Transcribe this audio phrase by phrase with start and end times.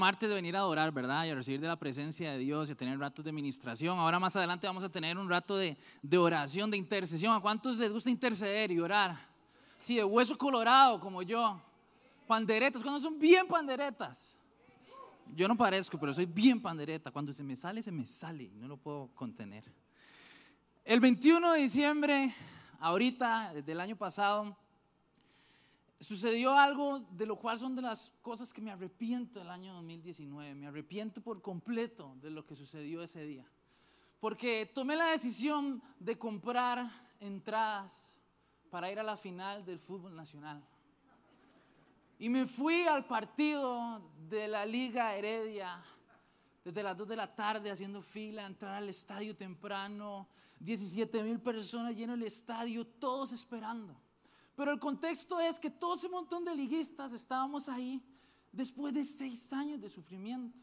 [0.00, 1.26] martes de venir a adorar, ¿verdad?
[1.26, 3.98] Y a recibir de la presencia de Dios y a tener ratos de ministración.
[3.98, 7.34] Ahora más adelante vamos a tener un rato de, de oración, de intercesión.
[7.34, 9.16] ¿A cuántos les gusta interceder y orar?
[9.78, 11.60] Sí, de hueso colorado como yo.
[12.26, 14.34] Panderetas, cuando son bien panderetas.
[15.36, 17.10] Yo no parezco, pero soy bien pandereta.
[17.10, 18.50] Cuando se me sale, se me sale.
[18.54, 19.64] No lo puedo contener.
[20.84, 22.34] El 21 de diciembre,
[22.80, 24.56] ahorita, desde el año pasado,
[26.00, 30.54] sucedió algo de lo cual son de las cosas que me arrepiento del año 2019.
[30.54, 33.44] Me arrepiento por completo de lo que sucedió ese día.
[34.18, 37.92] Porque tomé la decisión de comprar entradas
[38.70, 40.62] para ir a la final del fútbol nacional.
[42.18, 45.82] Y me fui al partido de la Liga Heredia
[46.64, 51.96] desde las 2 de la tarde haciendo fila, entrar al estadio temprano, 17 mil personas
[51.96, 53.96] lleno el estadio, todos esperando.
[54.60, 58.04] Pero el contexto es que todo ese montón de liguistas estábamos ahí
[58.52, 60.58] después de seis años de sufrimiento.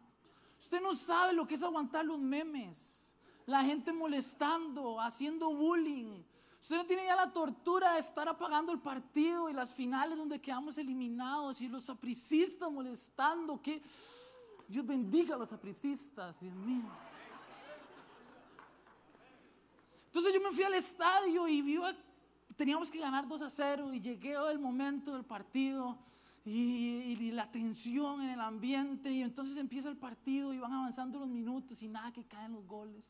[0.61, 3.11] Usted no sabe lo que es aguantar los memes,
[3.47, 6.21] la gente molestando, haciendo bullying.
[6.61, 10.39] Usted no tiene ya la tortura de estar apagando el partido y las finales donde
[10.39, 13.59] quedamos eliminados y los sapricistas molestando.
[13.59, 13.81] Que
[14.67, 16.85] Dios bendiga a los sapricistas, Dios mío.
[20.05, 21.77] Entonces yo me fui al estadio y vi
[22.57, 25.97] teníamos que ganar 2 a 0 y llegué el momento del partido
[26.43, 31.27] y, la tensión en el ambiente y entonces empieza el partido y van avanzando los
[31.27, 33.03] minutos y nada que caen los goles.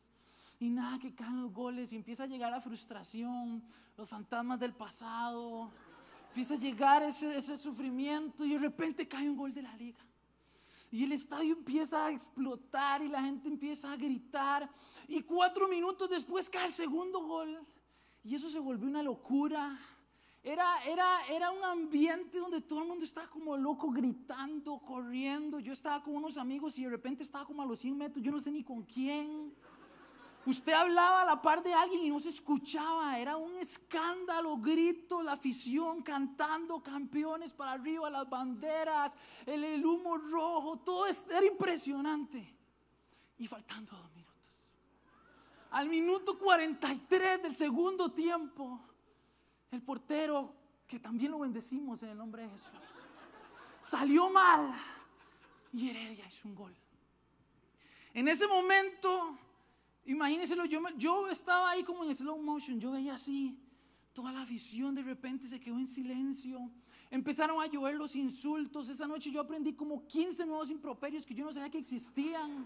[0.60, 3.64] Y nada que caen los goles y empieza a llegar la frustración,
[3.96, 5.72] los fantasmas del pasado,
[6.30, 10.00] empieza a llegar ese, ese sufrimiento y de repente cae un gol de la liga.
[10.92, 14.70] Y el estadio empieza a explotar y la gente empieza a gritar.
[15.08, 17.66] Y cuatro minutos después cae el segundo gol.
[18.28, 19.80] Y eso se volvió una locura.
[20.44, 25.62] Era, era, era un ambiente donde todo el mundo estaba como loco, gritando, corriendo.
[25.62, 28.34] Yo estaba con unos amigos y de repente estaba como a los 100 metros, yo
[28.34, 29.54] no sé ni con quién.
[30.46, 33.18] Usted hablaba a la par de alguien y no se escuchaba.
[33.18, 40.80] Era un escándalo, grito, la afición cantando campeones para arriba, las banderas, el, humo rojo,
[40.80, 42.58] todo era impresionante.
[43.38, 44.17] Y faltando dos minutos.
[45.78, 48.82] Al minuto 43 del segundo tiempo,
[49.70, 50.52] el portero,
[50.88, 52.72] que también lo bendecimos en el nombre de Jesús,
[53.80, 54.74] salió mal
[55.72, 56.76] y Heredia hizo un gol.
[58.12, 59.38] En ese momento,
[60.06, 63.56] imagínenselo, yo, yo estaba ahí como en slow motion, yo veía así,
[64.14, 66.72] toda la afición de repente se quedó en silencio.
[67.12, 68.90] Empezaron a llover los insultos.
[68.90, 72.66] Esa noche yo aprendí como 15 nuevos improperios que yo no sabía que existían.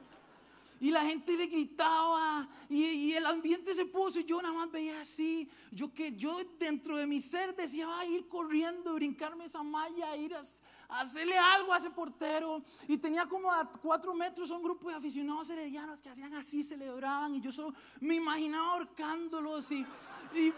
[0.82, 5.00] Y la gente le gritaba y, el ambiente se puso y yo nada más veía
[5.00, 5.48] así.
[5.70, 10.34] Yo que yo dentro de mi ser decía, a ir corriendo, brincarme esa malla, ir
[10.34, 10.42] a,
[10.90, 12.64] hacerle algo a ese portero.
[12.88, 17.36] Y tenía como a cuatro metros un grupo de aficionados heredianos que hacían así, celebraban.
[17.36, 19.72] Y yo solo me imaginaba ahorcándolos.
[19.72, 19.86] Y,
[20.34, 20.52] y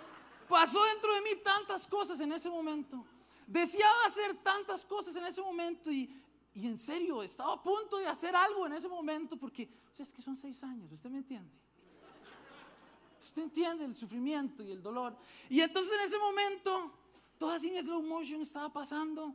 [0.48, 3.06] pasó dentro de mí tantas cosas en ese momento.
[3.46, 6.10] Deseaba hacer tantas cosas en ese momento y
[6.56, 10.06] y en serio, estaba a punto de hacer algo en ese momento porque, o sea,
[10.06, 11.50] es que son seis años, ¿usted me entiende?
[13.24, 15.16] Usted entiende el sufrimiento y el dolor.
[15.50, 16.92] Y entonces en ese momento,
[17.40, 19.34] todo así en slow motion estaba pasando.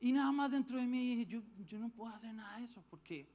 [0.00, 2.82] Y nada más dentro de mí dije, yo, yo no puedo hacer nada de eso
[2.88, 3.28] porque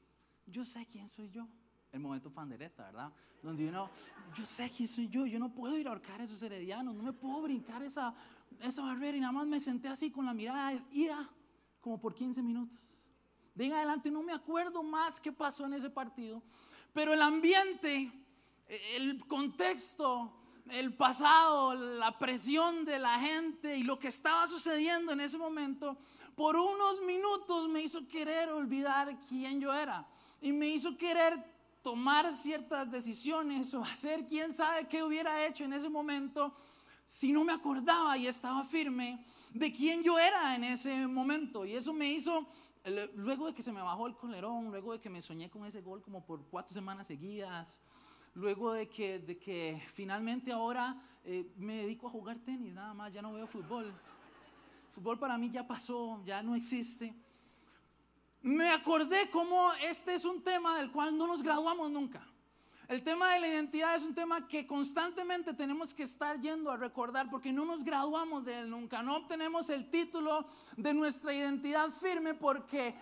[0.47, 1.47] yo sé quién soy yo.
[1.91, 3.13] El momento pandereta, ¿verdad?
[3.43, 3.89] Donde uno,
[4.35, 7.03] yo sé quién soy yo, yo no puedo ir a ahorcar a esos heredianos, no
[7.03, 8.16] me puedo brincar esa,
[8.59, 9.17] esa barrera.
[9.17, 11.29] Y nada más me senté así con la mirada, ya,
[11.83, 12.79] como por 15 minutos.
[13.53, 16.41] De en adelante no me acuerdo más qué pasó en ese partido,
[16.94, 18.09] pero el ambiente,
[18.95, 20.33] el contexto,
[20.69, 25.97] el pasado, la presión de la gente y lo que estaba sucediendo en ese momento,
[26.35, 30.07] por unos minutos me hizo querer olvidar quién yo era
[30.41, 31.43] y me hizo querer
[31.83, 36.55] tomar ciertas decisiones o hacer quién sabe qué hubiera hecho en ese momento
[37.05, 39.23] si no me acordaba y estaba firme
[39.53, 41.66] de quién yo era en ese momento.
[41.66, 42.47] Y eso me hizo,
[43.16, 45.82] luego de que se me bajó el colerón, luego de que me soñé con ese
[45.82, 47.79] gol como por cuatro semanas seguidas,
[48.34, 53.14] luego de que, de que finalmente ahora eh, me dedico a jugar tenis, nada más,
[53.14, 53.94] ya no veo fútbol.
[54.91, 57.16] Fútbol para mí ya pasó, ya no existe.
[58.41, 62.28] Me acordé cómo este es un tema del cual no nos graduamos nunca.
[62.90, 66.76] El tema de la identidad es un tema que constantemente tenemos que estar yendo a
[66.76, 70.46] recordar porque no nos graduamos de él nunca, no obtenemos el título
[70.76, 72.96] de nuestra identidad firme porque eh,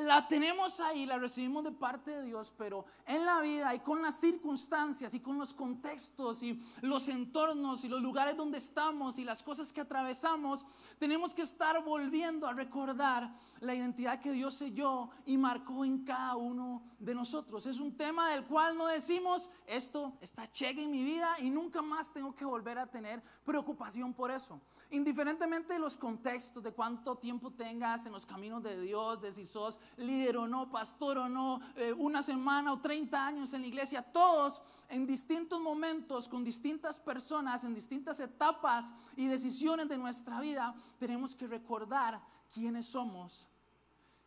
[0.00, 4.02] la tenemos ahí, la recibimos de parte de Dios, pero en la vida y con
[4.02, 9.24] las circunstancias y con los contextos y los entornos y los lugares donde estamos y
[9.24, 10.66] las cosas que atravesamos,
[10.98, 13.30] tenemos que estar volviendo a recordar
[13.62, 17.64] la identidad que Dios selló y marcó en cada uno de nosotros.
[17.66, 21.80] Es un tema del cual no decimos, esto está cheque en mi vida y nunca
[21.80, 24.60] más tengo que volver a tener preocupación por eso.
[24.90, 29.46] Indiferentemente de los contextos, de cuánto tiempo tengas en los caminos de Dios, de si
[29.46, 33.68] sos líder o no, pastor o no, eh, una semana o 30 años en la
[33.68, 40.40] iglesia, todos en distintos momentos, con distintas personas, en distintas etapas y decisiones de nuestra
[40.40, 42.20] vida, tenemos que recordar
[42.52, 43.48] quiénes somos,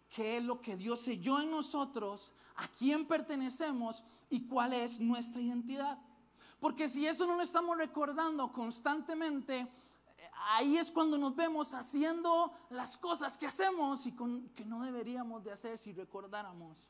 [0.09, 5.41] qué es lo que Dios selló en nosotros, a quién pertenecemos y cuál es nuestra
[5.41, 5.99] identidad.
[6.59, 9.67] Porque si eso no lo estamos recordando constantemente,
[10.49, 15.51] ahí es cuando nos vemos haciendo las cosas que hacemos y que no deberíamos de
[15.51, 16.89] hacer si recordáramos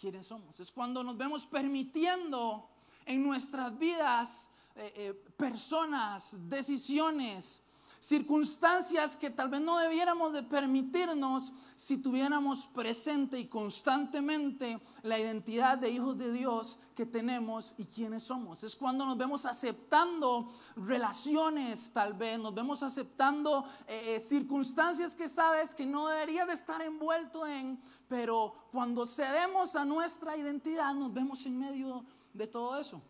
[0.00, 0.58] quiénes somos.
[0.58, 2.68] Es cuando nos vemos permitiendo
[3.06, 7.60] en nuestras vidas eh, eh, personas, decisiones,
[8.02, 15.78] circunstancias que tal vez no debiéramos de permitirnos si tuviéramos presente y constantemente la identidad
[15.78, 18.64] de hijos de Dios que tenemos y quiénes somos.
[18.64, 25.28] Es cuando nos vemos aceptando relaciones tal vez, nos vemos aceptando eh, eh, circunstancias que
[25.28, 31.14] sabes que no debería de estar envuelto en, pero cuando cedemos a nuestra identidad nos
[31.14, 32.04] vemos en medio
[32.34, 33.00] de todo eso.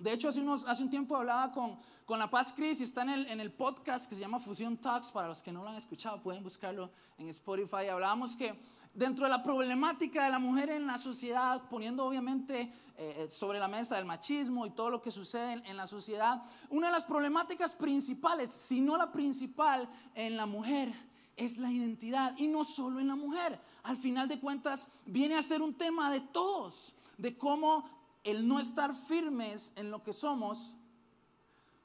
[0.00, 1.78] De hecho, hace, un tiempo hablaba con,
[2.18, 5.10] La Paz Cris y está en el, podcast que se llama Fusion Talks.
[5.12, 7.88] Para los que no lo han escuchado, pueden buscarlo en Spotify.
[7.90, 8.58] Hablábamos que
[8.94, 13.58] dentro de la problemática de la mujer en la sociedad, poniendo obviamente eh, eh, sobre
[13.58, 17.04] la mesa el machismo y todo lo que sucede en, la sociedad, una de las
[17.04, 20.94] problemáticas principales, si no la principal en la mujer,
[21.36, 22.34] es la identidad.
[22.38, 23.60] Y no solo en la mujer.
[23.82, 28.60] Al final de cuentas, viene a ser un tema de todos, de cómo el no
[28.60, 30.76] estar firmes en lo que somos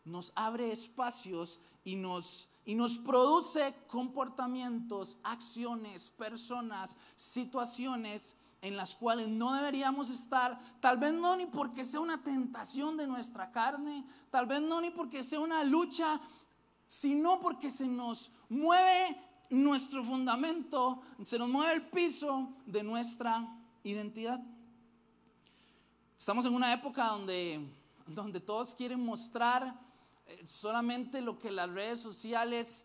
[0.06, 9.28] nos abre espacios y nos, y nos produce comportamientos, acciones, personas, situaciones en las cuales
[9.28, 14.48] no deberíamos estar, tal vez no ni porque sea una tentación de nuestra carne, tal
[14.48, 16.20] vez no ni porque sea una lucha,
[16.88, 23.48] sino porque se nos mueve nuestro fundamento, se nos mueve el piso de nuestra
[23.84, 24.42] identidad.
[26.26, 27.64] Estamos en una época donde,
[28.08, 29.80] donde todos quieren mostrar
[30.26, 32.84] eh, solamente lo que las redes sociales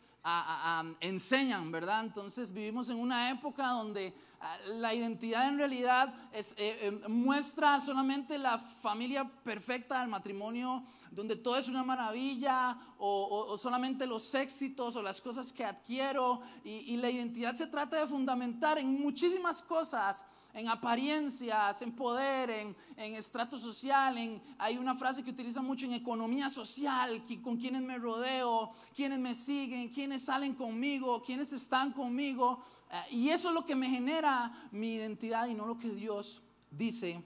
[1.00, 2.04] enseñan, ¿verdad?
[2.04, 7.81] Entonces vivimos en una época donde ah, la identidad en realidad es, eh, eh, muestra
[7.81, 14.96] solamente la familia perfecta del matrimonio, donde todo es una maravilla, o, solamente los éxitos
[14.96, 20.26] o las cosas que adquiero, y la identidad se trata de fundamentar en muchísimas cosas
[20.52, 24.19] en apariencias, en poder, en, en estrato social.
[24.19, 29.19] En, hay una frase que utiliza mucho en economía social, con quienes me rodeo, quienes
[29.19, 32.62] me siguen, quienes salen conmigo, quienes están conmigo.
[32.91, 36.43] Eh, y eso es lo que me genera mi identidad y no lo que Dios
[36.70, 37.23] dice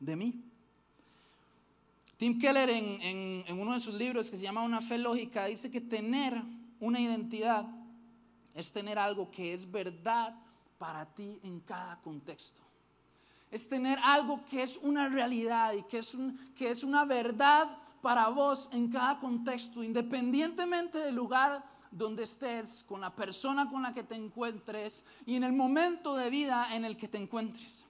[0.00, 0.42] de mí.
[2.16, 5.70] Tim Keller en, en uno de sus libros que se llama Una fe lógica dice
[5.70, 6.42] que tener
[6.80, 7.64] una identidad
[8.54, 10.34] es tener algo que es verdad
[10.78, 12.62] para ti en cada contexto.
[13.50, 16.16] Es tener algo que es una realidad y que es,
[16.56, 17.68] que es una verdad
[18.02, 23.94] para vos en cada contexto, independientemente del lugar donde estés, con la persona con la
[23.94, 27.86] que te encuentres y en el momento de vida en el que te encuentres.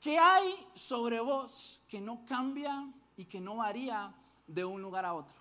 [0.00, 4.12] ¿Qué hay sobre vos que no cambia y que no varía
[4.46, 5.36] de un lugar a otro?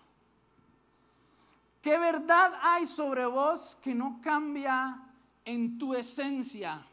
[1.81, 5.06] ¿Qué verdad hay sobre vos que no cambia
[5.47, 6.85] en tu esencia,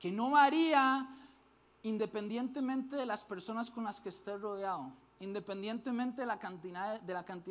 [0.00, 1.08] que no varía
[1.84, 7.00] independientemente de las personas con las que estés rodeado, independientemente de la cantidad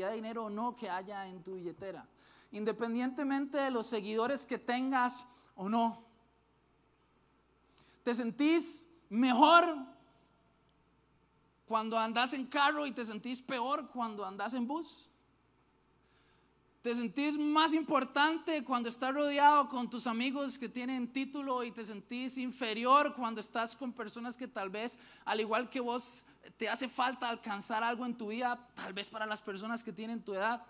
[0.09, 2.05] de, dinero o no que haya en tu billetera,
[2.51, 6.03] independientemente de los seguidores que tengas o no.
[8.03, 9.73] ¿Te sentís mejor
[11.65, 15.08] cuando andas en carro y te sentís peor cuando andas en bus?
[16.81, 21.83] Te sentís más importante cuando estás rodeado con tus amigos que tienen título y te
[21.83, 26.88] sentís inferior cuando estás con personas que tal vez, al igual que vos, te hace
[26.88, 30.65] falta alcanzar algo en tu vida, tal vez para las personas que tienen tu edad.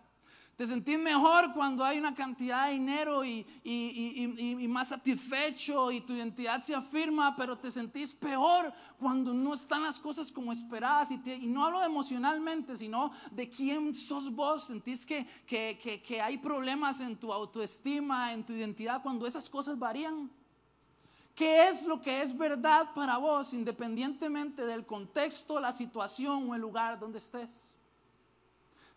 [0.60, 6.60] Te sentís mejor cuando hay una cantidad de dinero y, más satisfecho y tu identidad
[6.60, 11.12] se afirma, pero te sentís peor cuando no están las cosas como esperabas.
[11.12, 14.66] Y, no hablo emocionalmente, sino de quién sos vos.
[14.66, 19.80] Sentís que, que, que hay problemas en tu autoestima, en tu identidad, cuando esas cosas
[19.80, 20.30] varían.
[21.36, 26.60] ¿Qué es lo que es verdad para vos, independientemente del contexto, la situación o el
[26.60, 27.69] lugar donde estés?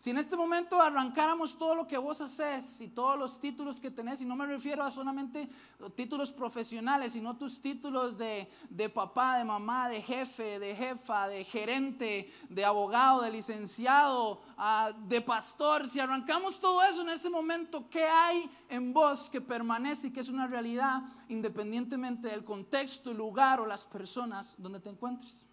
[0.03, 3.89] Si en este momento arrancáramos todo lo que vos haces y todos los títulos que
[3.89, 5.47] tenés, y no me refiero a solamente
[5.95, 8.49] títulos profesionales, sino tus títulos de,
[8.93, 15.21] papá, de mamá, de jefe, de jefa, de gerente, de abogado, de licenciado, ah, de
[15.21, 20.11] pastor, si arrancamos todo eso en este momento, ¿qué hay en vos que permanece y
[20.11, 25.47] que es una realidad independientemente del contexto, el lugar o las personas donde te encuentres?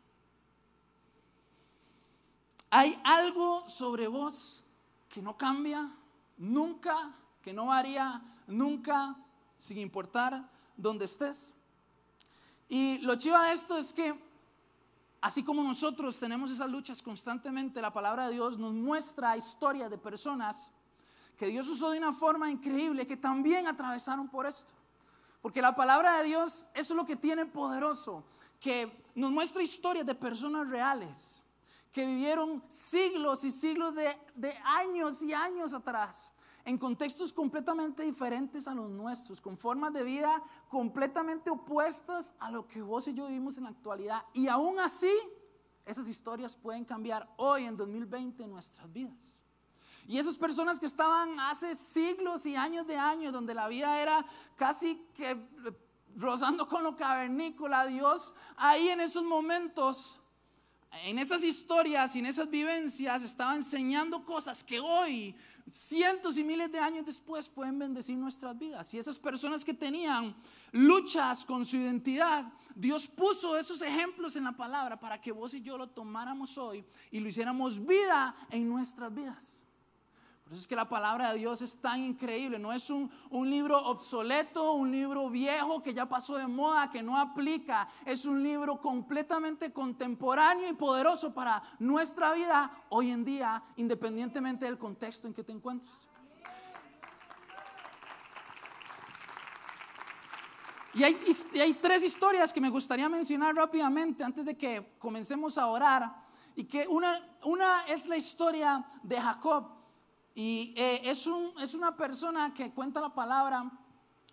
[2.71, 4.65] Hay algo sobre vos
[5.09, 5.91] que no cambia
[6.37, 7.12] nunca,
[7.43, 9.17] que no varía nunca,
[9.59, 11.53] sin importar dónde estés.
[12.69, 14.15] Y lo chiva de esto es que,
[15.21, 19.99] así como nosotros tenemos esas luchas constantemente, la palabra de Dios nos muestra historias de
[19.99, 20.71] personas
[21.37, 24.73] que Dios usó de una forma increíble, que también atravesaron por esto.
[25.43, 28.23] Porque la palabra de Dios, es lo que tiene poderoso,
[28.61, 31.39] que nos muestra historias de personas reales
[31.92, 36.30] que vivieron siglos y siglos de, años y años atrás,
[36.64, 42.68] en contextos completamente diferentes a los nuestros, con formas de vida completamente opuestas a lo
[42.68, 44.23] que vos y yo vivimos en la actualidad.
[44.35, 45.12] Y aún así,
[45.87, 49.35] esas historias pueden cambiar hoy en 2020 en nuestras vidas.
[50.06, 54.25] Y esas personas que estaban hace siglos y años de años, donde la vida era
[54.56, 55.49] casi que
[56.16, 60.20] rozando con lo cavernícola, Dios ahí en esos momentos
[61.04, 65.35] en esas historias y en esas vivencias estaba enseñando cosas que hoy,
[65.70, 68.92] cientos y miles de años después, pueden bendecir nuestras vidas.
[68.92, 70.35] Y esas personas que tenían
[70.73, 75.62] luchas con su identidad, Dios puso esos ejemplos en la palabra para que vos y
[75.62, 79.60] yo lo tomáramos hoy y lo hiciéramos vida en nuestras vidas.
[80.52, 82.59] Es que la palabra de Dios es tan increíble.
[82.59, 83.09] No es un,
[83.49, 87.88] libro obsoleto, un libro viejo que ya pasó de moda, que no aplica.
[88.04, 94.76] Es un libro completamente contemporáneo y poderoso para nuestra vida hoy en día, independientemente del
[94.76, 96.09] contexto en que te encuentres.
[100.92, 101.16] Y hay,
[101.61, 106.12] hay, tres historias que me gustaría mencionar rápidamente antes de que comencemos a orar.
[106.57, 109.79] Y que una, una es la historia de Jacob.
[110.34, 113.70] Y eh, es, un, es, una persona que cuenta la palabra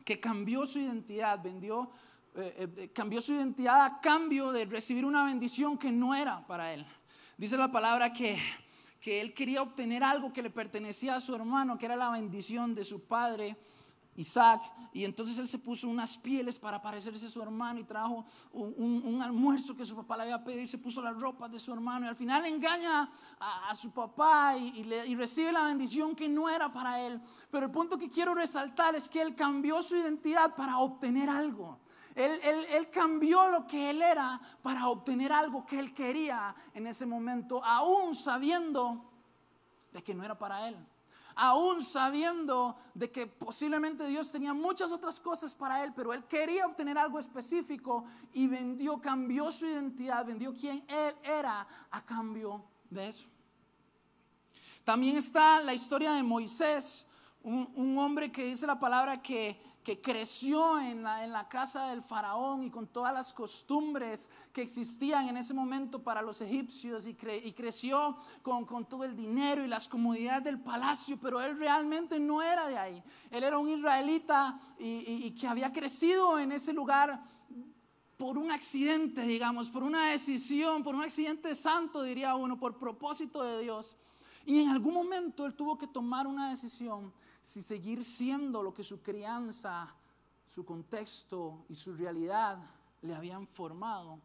[0.06, 1.90] que cambió su identidad, vendió,
[2.36, 6.74] eh, eh, cambió su identidad a cambio de recibir una bendición que no era para
[6.74, 6.86] él.
[7.38, 8.38] Dice la palabra que,
[9.02, 12.74] que él quería obtener algo que le pertenecía a su hermano, que era la bendición
[12.74, 13.58] de su padre
[14.18, 18.26] Isaac, y entonces él se puso unas pieles para parecerse a su hermano y trajo
[18.52, 21.72] un, almuerzo que su papá le había pedido y se puso las ropas de su
[21.72, 24.84] hermano y al final engaña a, su papá y,
[25.16, 27.22] recibe la bendición que no era para él.
[27.52, 31.80] Pero el punto que quiero resaltar es que él cambió su identidad para obtener algo.
[32.16, 37.06] Él, él, cambió lo que él era para obtener algo que él quería en ese
[37.06, 39.12] momento, aún sabiendo
[39.94, 40.76] de que no era para él
[41.38, 46.66] aún sabiendo de que posiblemente Dios tenía muchas otras cosas para él, pero él quería
[46.66, 53.10] obtener algo específico y vendió, cambió su identidad, vendió quién él era a cambio de
[53.10, 53.28] eso.
[54.84, 57.06] También está la historia de Moisés,
[57.44, 61.88] un, un hombre que dice la palabra que que creció en la, en la, casa
[61.92, 67.08] del faraón y con todas las costumbres que existían en ese momento para los egipcios
[67.08, 71.58] y, y creció con, con, todo el dinero y las comodidades del palacio, pero él
[71.58, 73.02] realmente no era de ahí.
[73.32, 77.24] Él era un israelita y, y que había crecido en ese lugar
[78.18, 83.42] por un accidente, digamos, por una decisión, por un accidente santo, diría uno, por propósito
[83.42, 83.96] de Dios.
[84.46, 87.14] Y en algún momento él tuvo que tomar una decisión
[87.48, 89.96] si seguir siendo lo que su crianza,
[90.46, 92.60] su contexto y su realidad
[93.02, 94.20] le habían formado,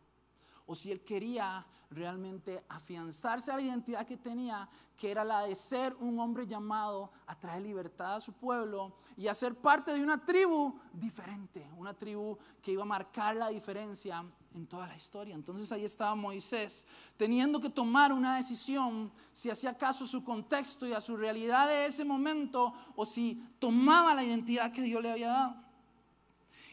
[0.72, 5.54] o si él quería realmente afianzarse a la identidad que tenía, que era la de
[5.54, 10.02] ser un hombre llamado a traer libertad a su pueblo y a ser parte de
[10.02, 14.24] una tribu diferente, una tribu que iba a marcar la diferencia
[14.54, 15.34] en toda la historia.
[15.34, 16.86] Entonces ahí estaba Moisés,
[17.18, 21.68] teniendo que tomar una decisión si hacía caso a su contexto y a su realidad
[21.68, 25.56] de ese momento o si tomaba la identidad que Dios le había dado.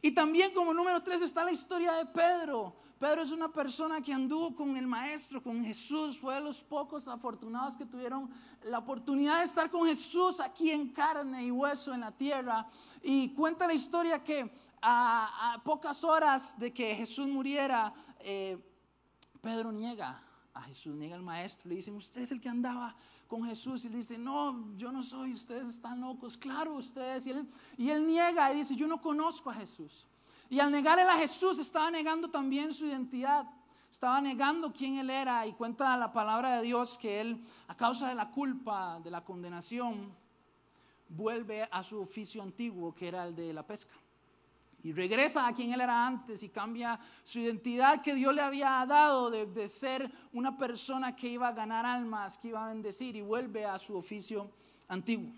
[0.02, 2.88] Y también como número tres está la historia de Pedro.
[3.00, 6.20] Pedro es una persona que anduvo con el Maestro, con Jesús.
[6.20, 8.30] Fue de los pocos afortunados que tuvieron
[8.64, 12.68] la oportunidad de estar con Jesús aquí en carne y hueso en la tierra.
[13.02, 14.52] Y cuenta la historia que
[14.82, 18.58] a, pocas horas de que Jesús muriera, eh,
[19.40, 20.22] Pedro niega
[20.54, 21.70] a Jesús, niega al maestro.
[21.70, 22.98] Le dicen, usted es el que andaba
[23.30, 23.86] con Jesús.
[23.86, 26.38] Y le dice, no, yo no soy, ustedes están locos.
[26.38, 27.28] Claro, ustedes.
[27.28, 30.06] Y él, y él niega y dice, yo no conozco a Jesús.
[30.50, 33.46] Y al negar a Jesús estaba negando también su identidad.
[33.92, 38.10] estaba negando quién él era y cuenta la palabra de Dios que él, a causa
[38.10, 40.12] de la culpa, de la condenación,
[41.08, 43.94] vuelve a su oficio antiguo que era el de la pesca.
[44.82, 48.86] Y regresa a quien él era antes y cambia su identidad que Dios le había
[48.88, 53.16] dado de, de, ser una persona que iba a ganar almas, que iba a bendecir
[53.16, 54.50] y vuelve a su oficio
[54.88, 55.34] antiguo.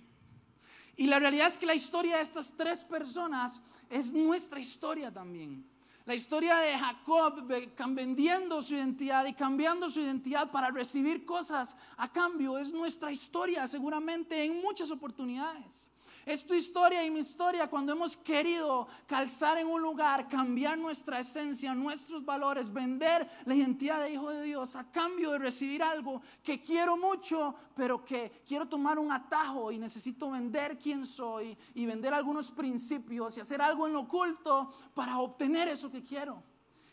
[1.02, 5.66] Y la realidad es que la historia de estas tres personas es nuestra historia también.
[6.06, 7.44] La historia de Jacob
[7.88, 13.68] vendiendo su identidad y cambiando su identidad para recibir cosas a cambio es nuestra historia
[13.68, 15.91] seguramente en muchas oportunidades.
[16.32, 21.20] Es tu historia y mi historia cuando hemos querido calzar en un lugar, cambiar nuestra
[21.20, 26.22] esencia, nuestros valores, vender la identidad de hijo de Dios a cambio de recibir algo
[26.42, 31.86] que quiero mucho, pero que quiero tomar un atajo y necesito vender quién soy y
[31.86, 36.42] vender algunos principios y hacer algo en lo oculto para obtener eso que quiero.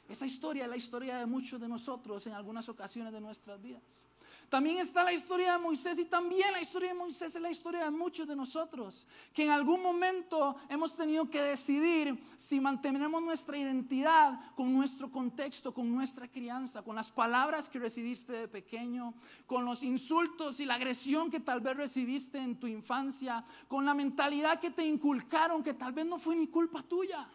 [0.09, 4.08] Esa historia es la historia de muchos de nosotros en algunas ocasiones de nuestras vidas.
[4.49, 7.85] También está la historia de Moisés y también la historia de Moisés es la historia
[7.85, 13.59] de muchos de nosotros, que en algún momento hemos tenido que decidir si mantenemos nuestra
[13.59, 19.13] identidad con nuestro contexto, con nuestra crianza, con las palabras que recibiste de pequeño,
[19.47, 23.93] con los insultos y la agresión que tal vez recibiste en tu infancia, con la
[23.93, 27.29] mentalidad que te inculcaron que tal vez no fue ni culpa tuya.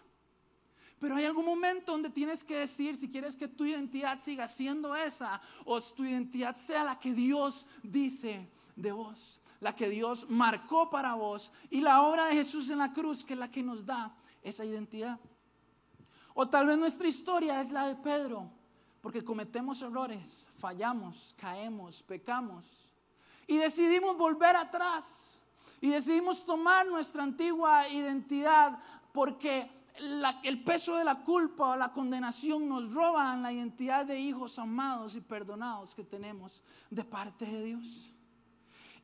[1.03, 4.95] Pero hay algún momento donde tienes que decir si quieres que tu identidad siga siendo
[4.95, 10.89] esa o tu identidad sea la que Dios dice de vos, la que Dios marcó
[10.89, 13.86] para vos y la obra de Jesús en la cruz que es la que nos
[13.86, 15.19] da esa identidad.
[16.33, 18.50] O tal vez nuestra historia es la de Pedro,
[19.01, 22.63] porque cometemos errores, fallamos, caemos, pecamos
[23.45, 25.41] y decidimos volver atrás
[25.81, 28.79] y decidimos tomar nuestra antigua identidad
[29.12, 29.82] porque
[30.43, 35.15] el peso de la culpa o la condenación nos roban la identidad de hijos amados
[35.15, 38.12] y perdonados que tenemos de parte de Dios.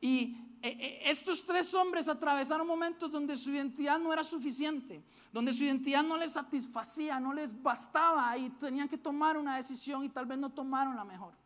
[0.00, 5.52] Y e, e, estos tres hombres atravesaron momentos donde su identidad no era suficiente, donde
[5.52, 10.08] su identidad no les satisfacía, no les bastaba y tenían que tomar una decisión y
[10.08, 11.39] tal vez no tomaron la mejor.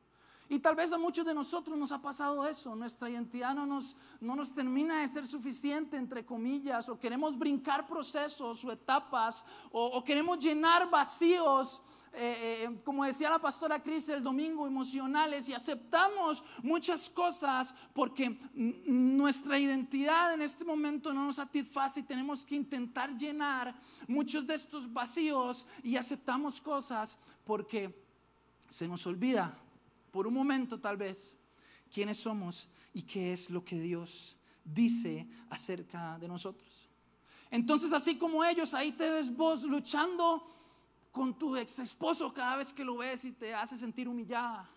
[0.49, 3.97] Y tal vez a muchos de nosotros nos ha pasado eso, nuestra identidad no nos,
[4.21, 10.05] no nos termina de ser suficiente, entre comillas, o queremos brincar procesos o etapas, o,
[10.05, 11.81] queremos llenar vacíos,
[12.13, 18.39] eh, eh, como decía la pastora Cris el domingo, emocionales, y aceptamos muchas cosas porque
[18.53, 23.75] nuestra identidad en este momento no nos satisface y tenemos que intentar llenar
[24.07, 27.17] muchos de estos vacíos y aceptamos cosas
[27.47, 28.05] porque
[28.69, 29.64] se nos olvida
[30.15, 31.37] por un momento tal vez,
[31.93, 36.89] quiénes somos y qué es lo que Dios dice acerca de nosotros.
[37.51, 40.49] Entonces, así como ellos, ahí te ves vos luchando
[41.11, 44.71] con tu ex esposo cada vez que lo ves y te hace sentir humillada.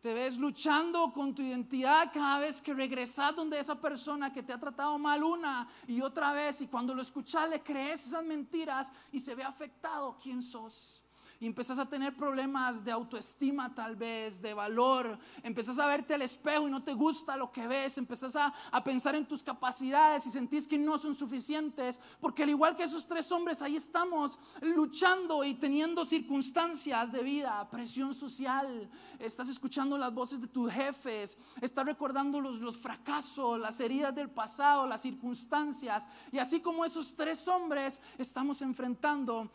[0.00, 4.54] Te ves luchando con tu identidad cada vez que regresas donde esa persona que te
[4.54, 8.90] ha tratado mal una y otra vez y cuando lo escuchas le crees esas mentiras
[9.12, 11.03] y se ve afectado quién sos
[11.40, 16.22] y empezás a tener problemas de autoestima tal vez, de valor, empezás a verte al
[16.22, 20.26] espejo y no te gusta lo que ves, empezás a, a, pensar en tus capacidades
[20.26, 24.38] y sentís que no son suficientes, porque al igual que esos tres hombres, ahí estamos
[24.60, 31.36] luchando y teniendo circunstancias de vida, presión social, estás escuchando las voces de tus jefes,
[31.60, 37.14] estás recordando los, los fracasos, las heridas del pasado, las circunstancias, y así como esos
[37.14, 39.50] tres hombres estamos enfrentando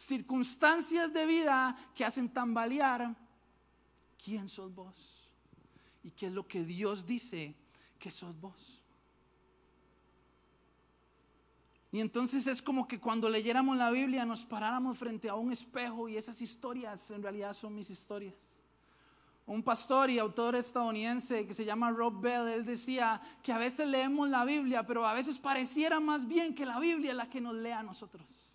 [0.00, 3.14] circunstancias de vida que hacen tambalear
[4.22, 5.30] quién sos vos
[6.02, 7.54] y qué es lo que Dios dice
[7.98, 8.82] que sos vos.
[11.92, 16.08] Y entonces es como que cuando leyéramos la Biblia nos paráramos frente a un espejo
[16.08, 18.34] y esas historias en realidad son mis historias.
[19.44, 23.86] Un pastor y autor estadounidense que se llama Rob Bell, él decía que a veces
[23.86, 27.40] leemos la Biblia, pero a veces pareciera más bien que la Biblia es la que
[27.40, 28.49] nos lea a nosotros.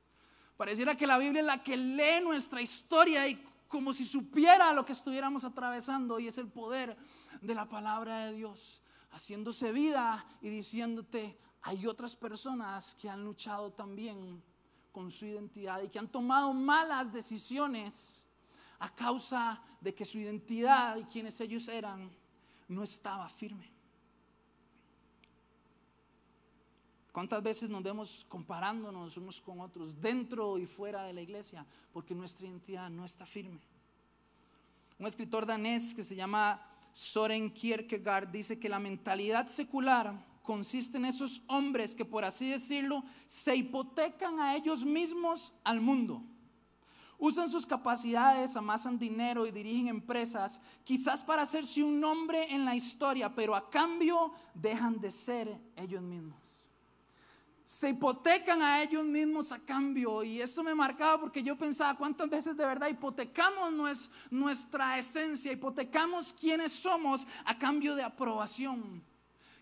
[0.57, 4.85] Pareciera que la Biblia es la que lee nuestra historia y como si supiera lo
[4.85, 6.95] que estuviéramos atravesando y es el poder
[7.41, 13.73] de la palabra de Dios, haciéndose vida y diciéndote, hay otras personas que han luchado
[13.73, 14.41] también
[14.91, 18.25] con su identidad y que han tomado malas decisiones
[18.79, 22.09] a causa de que su identidad y quienes ellos eran
[22.69, 23.74] no estaba firme.
[27.15, 31.65] ¿Cuántas veces nos vemos comparándonos unos con otros dentro y fuera de la iglesia?
[31.93, 33.61] Porque nuestra identidad no está firme.
[34.99, 41.05] Un escritor danés que se llama Soren Kierkegaard dice que la mentalidad secular consiste en
[41.05, 46.21] esos hombres que, por así decirlo, se hipotecan a ellos mismos al mundo.
[47.17, 52.75] Usan sus capacidades, amasan dinero y dirigen empresas, quizás para hacerse un nombre en la
[52.75, 56.54] historia, pero a cambio dejan de ser ellos mismos.
[57.65, 62.29] Se hipotecan a ellos mismos a cambio y eso me marcaba porque yo pensaba cuántas
[62.29, 69.03] veces de verdad hipotecamos nuestra esencia, hipotecamos quiénes somos a cambio de aprobación,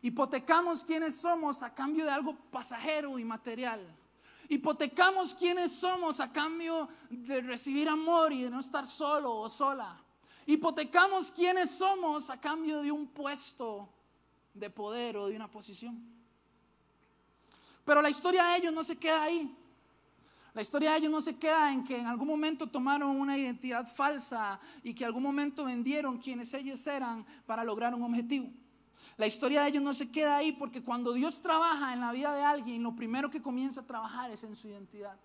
[0.02, 3.88] hipotecamos quiénes somos a cambio de algo pasajero y material.
[4.50, 9.98] Hipotecamos quiénes somos a cambio de recibir amor y de no estar solo o sola.
[10.46, 13.88] Hipotecamos quiénes somos a cambio de un puesto
[14.54, 16.23] de poder o de una posición.
[17.86, 19.56] Pero la historia de ellos no se queda ahí.
[20.54, 23.88] La historia de ellos no se queda en que en algún momento tomaron una identidad
[23.88, 28.50] falsa y que en algún momento vendieron quienes ellos eran para lograr un objetivo.
[29.18, 32.34] La historia de ellos no se queda ahí porque cuando Dios trabaja en la vida
[32.36, 35.20] de alguien, lo primero que comienza a trabajar es en su identidad.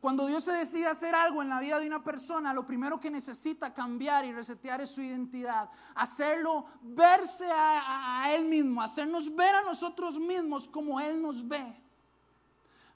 [0.00, 3.10] Cuando Dios se decide hacer algo en la vida de una persona, lo primero que
[3.10, 5.70] necesita cambiar y resetear es su identidad.
[5.94, 11.82] Hacerlo verse a, Él mismo, hacernos ver a nosotros mismos como Él nos ve.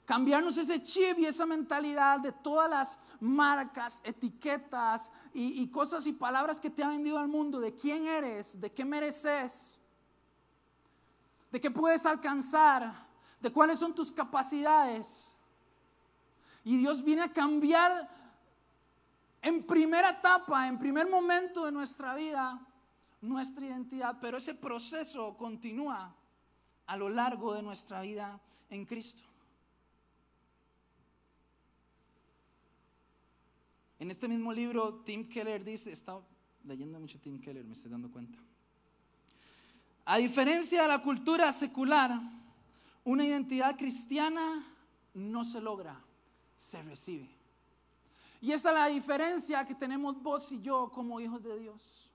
[0.05, 6.13] Cambiarnos ese chip y esa mentalidad de todas las marcas, etiquetas y, y cosas y
[6.13, 9.81] palabras que te ha vendido al mundo, de quién eres, de qué mereces
[11.51, 13.07] de qué puedes alcanzar,
[13.41, 15.30] de cuáles son tus capacidades.
[16.63, 18.09] Y Dios viene a cambiar
[19.41, 22.59] en primera etapa, en primer momento de nuestra vida,
[23.21, 26.15] nuestra identidad, pero ese proceso continúa
[26.85, 29.23] a lo largo de nuestra vida en Cristo.
[33.99, 36.19] En este mismo libro, Tim Keller dice, está
[36.63, 38.39] leyendo mucho Tim Keller, me estoy dando cuenta.
[40.05, 42.19] A diferencia de la cultura secular,
[43.03, 44.67] una identidad cristiana
[45.13, 46.03] no se logra,
[46.61, 47.27] se recibe.
[48.39, 52.07] Y esta es la diferencia que tenemos vos y yo como hijos de Dios.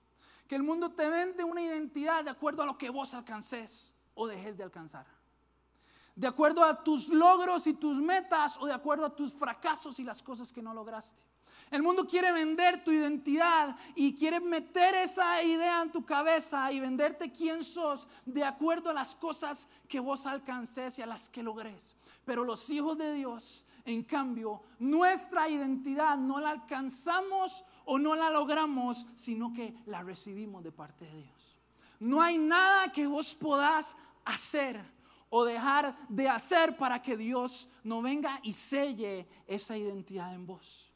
[0.47, 4.25] Que el mundo te vende una identidad de acuerdo a lo que vos alcances o
[4.25, 5.05] dejes de alcanzar.
[6.15, 10.05] De acuerdo a tus logros y tus metas o de acuerdo a tus fracasos y
[10.05, 11.21] las cosas que no lograste.
[11.69, 16.79] El mundo quiere vender tu identidad y quiere meter esa idea en tu cabeza y
[16.79, 21.43] venderte quién sos de acuerdo a las cosas que vos alcances y a las que
[21.43, 21.97] logres.
[22.23, 28.29] Pero los hijos de Dios, en cambio, nuestra identidad no la alcanzamos o no la
[28.29, 31.57] logramos, sino que la recibimos de parte de Dios.
[32.01, 33.95] No hay nada que vos podás
[34.25, 34.83] hacer
[35.29, 40.91] o dejar de hacer para que Dios no venga y selle esa identidad en vos.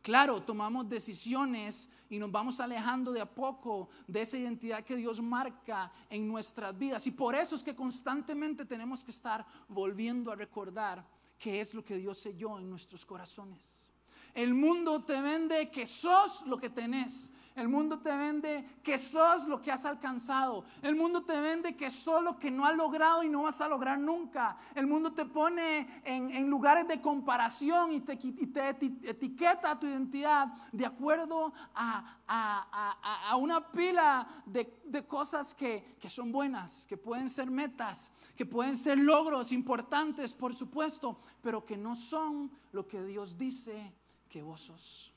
[0.00, 5.20] Claro, tomamos decisiones y nos vamos alejando de a poco de esa identidad que Dios
[5.20, 7.04] marca en nuestras vidas.
[7.08, 11.04] Y por eso es que constantemente tenemos que estar volviendo a recordar
[11.38, 13.86] qué es lo que Dios selló en nuestros corazones.
[14.34, 19.46] El mundo te vende que sos lo que tenés, el mundo te vende que sos
[19.46, 20.66] lo que has alcanzado.
[20.82, 23.68] El mundo te vende que sos lo que no has logrado y no vas a
[23.68, 24.58] lograr nunca.
[24.74, 31.54] El mundo te pone en, lugares de comparación y te, etiqueta tu identidad de acuerdo
[31.74, 38.76] a, una pila de, cosas que, que son buenas, que pueden ser metas, que pueden
[38.76, 43.92] ser logros importantes, por supuesto, pero que no son lo que Dios dice
[44.28, 45.12] que vos sos.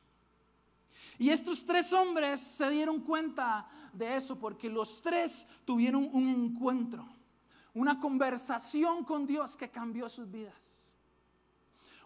[1.17, 7.05] Y estos tres hombres se dieron cuenta de eso porque los tres tuvieron un encuentro,
[7.73, 10.55] una conversación con Dios que cambió sus vidas.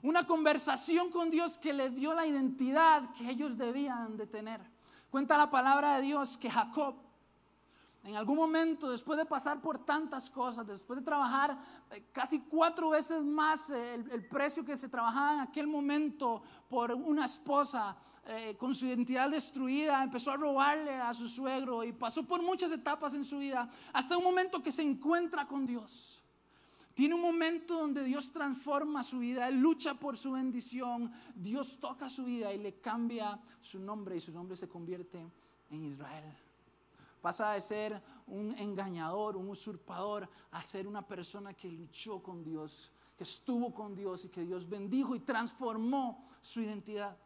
[0.02, 4.60] Una conversación con Dios que le dio la identidad que ellos debían de tener.
[5.10, 6.96] Cuenta la palabra de Dios que Jacob
[8.04, 11.58] en algún momento, después de pasar por tantas cosas, después de trabajar
[11.90, 16.92] eh, casi cuatro veces más eh, el, precio que se trabajaba en aquel momento por
[16.92, 22.24] una esposa, eh, con su identidad destruida, empezó a robarle a su suegro y pasó
[22.24, 26.22] por muchas etapas en su vida, hasta un momento que se encuentra con Dios.
[26.94, 32.10] Tiene un momento donde Dios transforma su vida, Él lucha por su bendición, Dios toca
[32.10, 35.26] su vida y le cambia su nombre y su nombre se convierte
[35.70, 36.43] en Israel.
[37.24, 42.92] Pasa de ser un engañador, un usurpador, a ser una persona que luchó con Dios,
[43.16, 47.18] que estuvo con Dios y que Dios bendijo y transformó su identidad.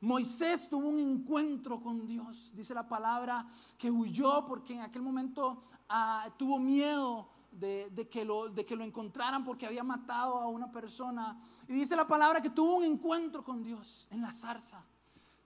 [0.00, 2.50] Moisés tuvo un encuentro con Dios.
[2.54, 3.46] Dice la palabra
[3.76, 8.84] que huyó porque en aquel momento ah, tuvo miedo de, que lo, de que lo
[8.84, 11.38] encontraran porque había matado a una persona.
[11.68, 14.82] Y dice la palabra que tuvo un encuentro con Dios en la zarza.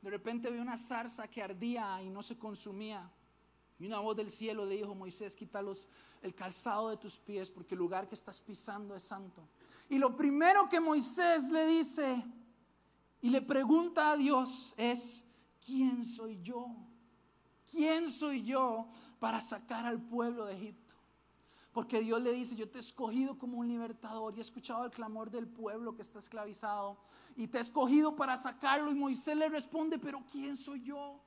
[0.00, 3.10] De repente vio una zarza que ardía y no se consumía.
[3.82, 5.88] Y una voz del cielo le dijo, Moisés, quítalos
[6.22, 9.48] el calzado de tus pies porque el lugar que estás pisando es santo.
[9.88, 12.24] Y lo primero que Moisés le dice
[13.20, 15.24] y le pregunta a Dios es,
[15.66, 16.68] ¿quién soy yo?
[17.68, 18.86] ¿Quién soy yo
[19.18, 20.94] para sacar al pueblo de Egipto?
[21.72, 24.92] Porque Dios le dice, yo te he escogido como un libertador y he escuchado el
[24.92, 26.98] clamor del pueblo que está esclavizado
[27.34, 28.92] y te he escogido para sacarlo.
[28.92, 31.20] Y Moisés le responde, pero ¿quién soy yo?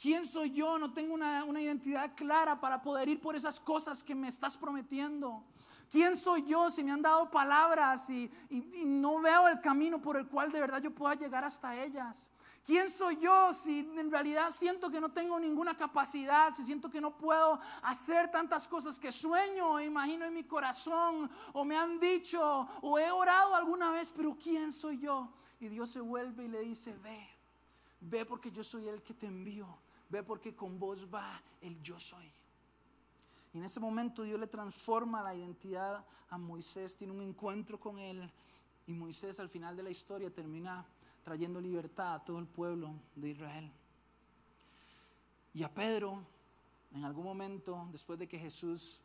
[0.00, 0.78] ¿Quién soy yo?
[0.78, 5.44] No tengo una, identidad clara para poder ir por esas cosas que me estás prometiendo.
[5.90, 8.30] ¿Quién soy yo si me han dado palabras y,
[8.86, 12.30] no veo el camino por el cual de verdad yo pueda llegar hasta ellas?
[12.64, 17.00] ¿Quién soy yo si en realidad siento que no tengo ninguna capacidad, si siento que
[17.00, 22.00] no puedo hacer tantas cosas que sueño e imagino en mi corazón o me han
[22.00, 25.28] dicho o he orado alguna vez, pero ¿quién soy yo?
[25.58, 27.28] Y Dios se vuelve y le dice, ve,
[28.00, 29.66] ve porque yo soy el que te envío
[30.10, 32.30] Ve porque con vos va el yo soy.
[33.52, 37.98] Y en ese momento Dios le transforma la identidad a Moisés, tiene un encuentro con
[37.98, 38.30] él
[38.86, 40.84] y Moisés al final de la historia termina
[41.22, 43.72] trayendo libertad a todo el pueblo de Israel.
[45.52, 46.24] Y a Pedro,
[46.92, 49.00] en algún momento, después de que Jesús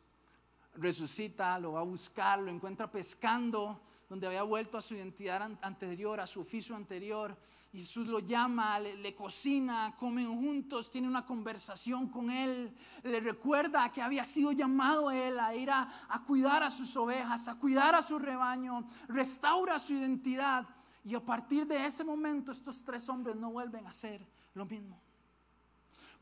[0.74, 6.20] resucita, lo va a buscar, lo encuentra pescando donde había vuelto a su identidad anterior,
[6.20, 7.36] a su oficio anterior.
[7.72, 14.00] Jesús lo llama, le, cocina, comen juntos, tiene una conversación con él, le recuerda que
[14.00, 18.02] había sido llamado él a ir a, a cuidar a sus ovejas, a cuidar a
[18.02, 20.66] su rebaño, restaura su identidad.
[21.04, 25.00] Y a partir de ese momento estos tres hombres no vuelven a ser lo mismo.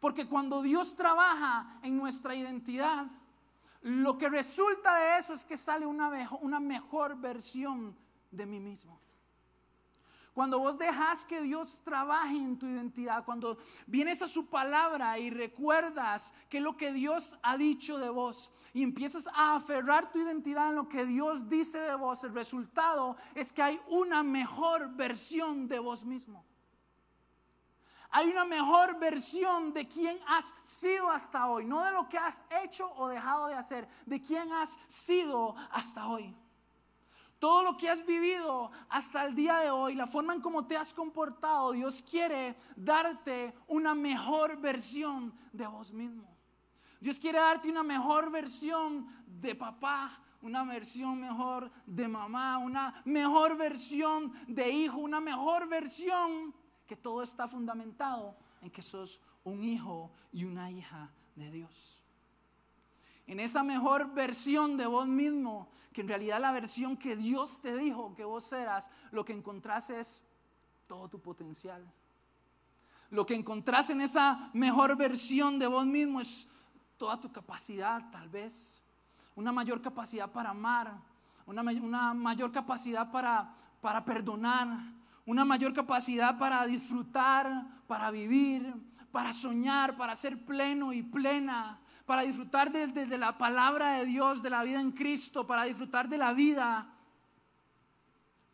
[0.00, 3.06] Porque cuando Dios trabaja en nuestra identidad,
[3.84, 7.94] lo que resulta de eso es que sale una, una mejor versión
[8.30, 8.98] de mí mismo.
[10.32, 15.28] Cuando vos dejas que Dios trabaje en tu identidad, cuando vienes a su palabra y
[15.28, 20.70] recuerdas que lo que Dios ha dicho de vos y empiezas a aferrar tu identidad
[20.70, 25.68] en lo que Dios dice de vos, el resultado es que hay una mejor versión
[25.68, 26.42] de vos mismo.
[28.16, 32.44] Hay una mejor versión de quién has sido hasta hoy, no de lo que has
[32.62, 36.32] hecho o dejado de hacer, de quién has sido hasta hoy.
[37.40, 40.76] Todo lo que has vivido hasta el día de hoy, la forma en cómo te
[40.76, 46.32] has comportado, Dios quiere darte una mejor versión de vos mismo.
[47.00, 53.56] Dios quiere darte una mejor versión de papá, una versión mejor de mamá, una mejor
[53.56, 56.54] versión de hijo, una mejor versión
[56.86, 62.00] que todo está fundamentado en que sos un hijo y una hija de Dios.
[63.26, 67.76] En esa mejor versión de vos mismo, que en realidad la versión que Dios te
[67.76, 70.22] dijo que vos eras, lo que encontrás es
[70.86, 71.84] todo tu potencial.
[73.10, 76.48] Lo que encontrás en esa mejor versión de vos mismo es
[76.96, 78.82] toda tu capacidad, tal vez.
[79.36, 81.00] Una mayor capacidad para amar,
[81.46, 81.62] una,
[82.14, 84.68] mayor capacidad para, para perdonar,
[85.26, 88.74] una mayor capacidad para disfrutar, para vivir,
[89.10, 94.50] para soñar, para ser pleno y plena, para disfrutar de, la palabra de Dios, de
[94.50, 96.92] la vida en Cristo, para disfrutar de la vida.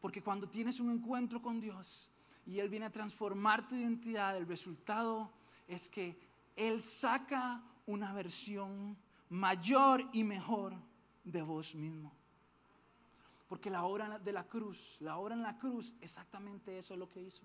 [0.00, 2.10] Porque cuando tienes un encuentro con Dios
[2.46, 5.32] y Él viene a transformar tu identidad, el resultado
[5.66, 6.18] es que
[6.56, 8.96] Él saca una versión
[9.28, 10.74] mayor y mejor
[11.24, 12.19] de vos mismo.
[13.50, 17.10] Porque la obra de la cruz, la obra en la cruz, exactamente eso es lo
[17.10, 17.42] que hizo.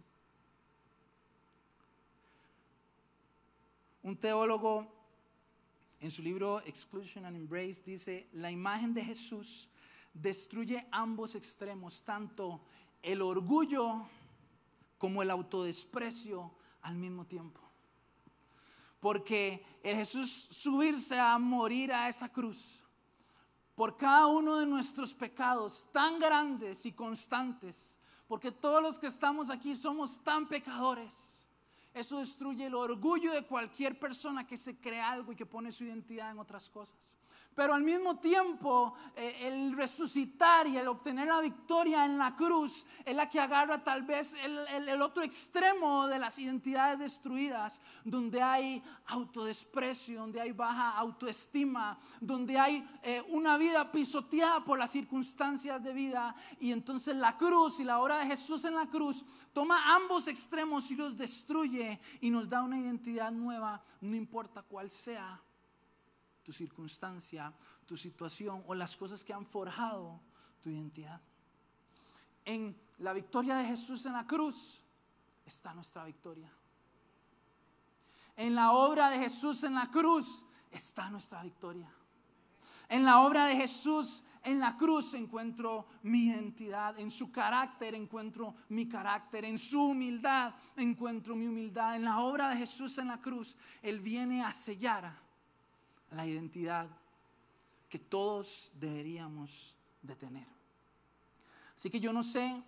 [4.04, 4.86] Un teólogo
[6.00, 9.68] en su libro Exclusion and Embrace dice, la imagen de Jesús
[10.14, 12.62] destruye ambos extremos, tanto
[13.02, 14.08] el orgullo
[15.00, 16.52] como el autodesprecio
[16.84, 17.62] al mismo tiempo.
[19.00, 22.85] Porque Jesús subirse a morir a esa cruz
[23.76, 29.50] por cada uno de nuestros pecados tan grandes y constantes, porque todos los que estamos
[29.50, 31.46] aquí somos tan pecadores.
[31.94, 35.86] Eso destruye el orgullo de cualquier persona que se cree algo y que pone su
[35.86, 37.16] identidad en otras cosas.
[37.56, 42.86] Pero al mismo tiempo, eh, el resucitar y el obtener la victoria en la cruz
[43.06, 48.84] es la que agarra tal vez el, otro extremo de las identidades destruidas, donde hay
[49.08, 55.94] autodesprecio, donde hay baja autoestima, donde hay eh, una vida pisoteada por las circunstancias de
[55.94, 56.36] vida.
[56.60, 60.92] Y entonces la cruz y la obra de Jesús en la cruz toma ambos extremos
[60.92, 65.42] y los destruye y nos da una identidad nueva, no importa cuál sea
[66.46, 67.52] tu circunstancia,
[67.88, 70.22] tu situación o las cosas que han forjado
[70.62, 71.20] tu identidad.
[72.46, 74.84] En la victoria de Jesús en la cruz
[75.44, 76.52] está nuestra victoria.
[78.38, 81.92] En la obra de Jesús en la cruz está nuestra victoria.
[82.90, 88.54] En la obra de Jesús En la cruz encuentro mi identidad, en su carácter encuentro
[88.70, 91.96] mi carácter, en su humildad encuentro mi humildad.
[91.96, 95.25] En la obra de Jesús en la cruz, Él viene a sellar
[96.16, 96.90] la identidad
[97.90, 100.48] que todos deberíamos de tener.
[101.76, 102.64] Así que yo no sé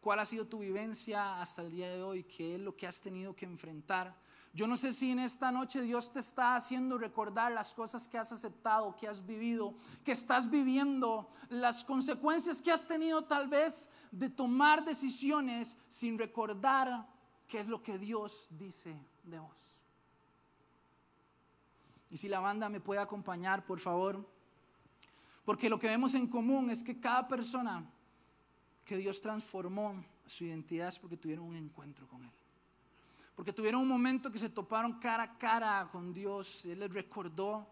[0.00, 3.00] cuál ha sido tu vivencia hasta el día de hoy, qué es lo que has
[3.00, 4.16] tenido que enfrentar.
[4.54, 8.16] Yo no sé si en esta noche Dios te está haciendo recordar las cosas que
[8.16, 13.90] has aceptado, que has vivido, que estás viviendo, las consecuencias que has tenido tal vez
[14.10, 17.06] de tomar decisiones sin recordar
[17.46, 19.75] qué es lo que Dios dice de vos.
[22.10, 24.24] Y si la banda me puede acompañar, por favor.
[25.44, 27.84] Porque lo que vemos en común es que cada persona
[28.84, 32.30] que Dios transformó su identidad es porque tuvieron un encuentro con Él.
[33.34, 36.64] Porque tuvieron un momento que se toparon cara a cara con Dios.
[36.64, 37.66] Él les recordó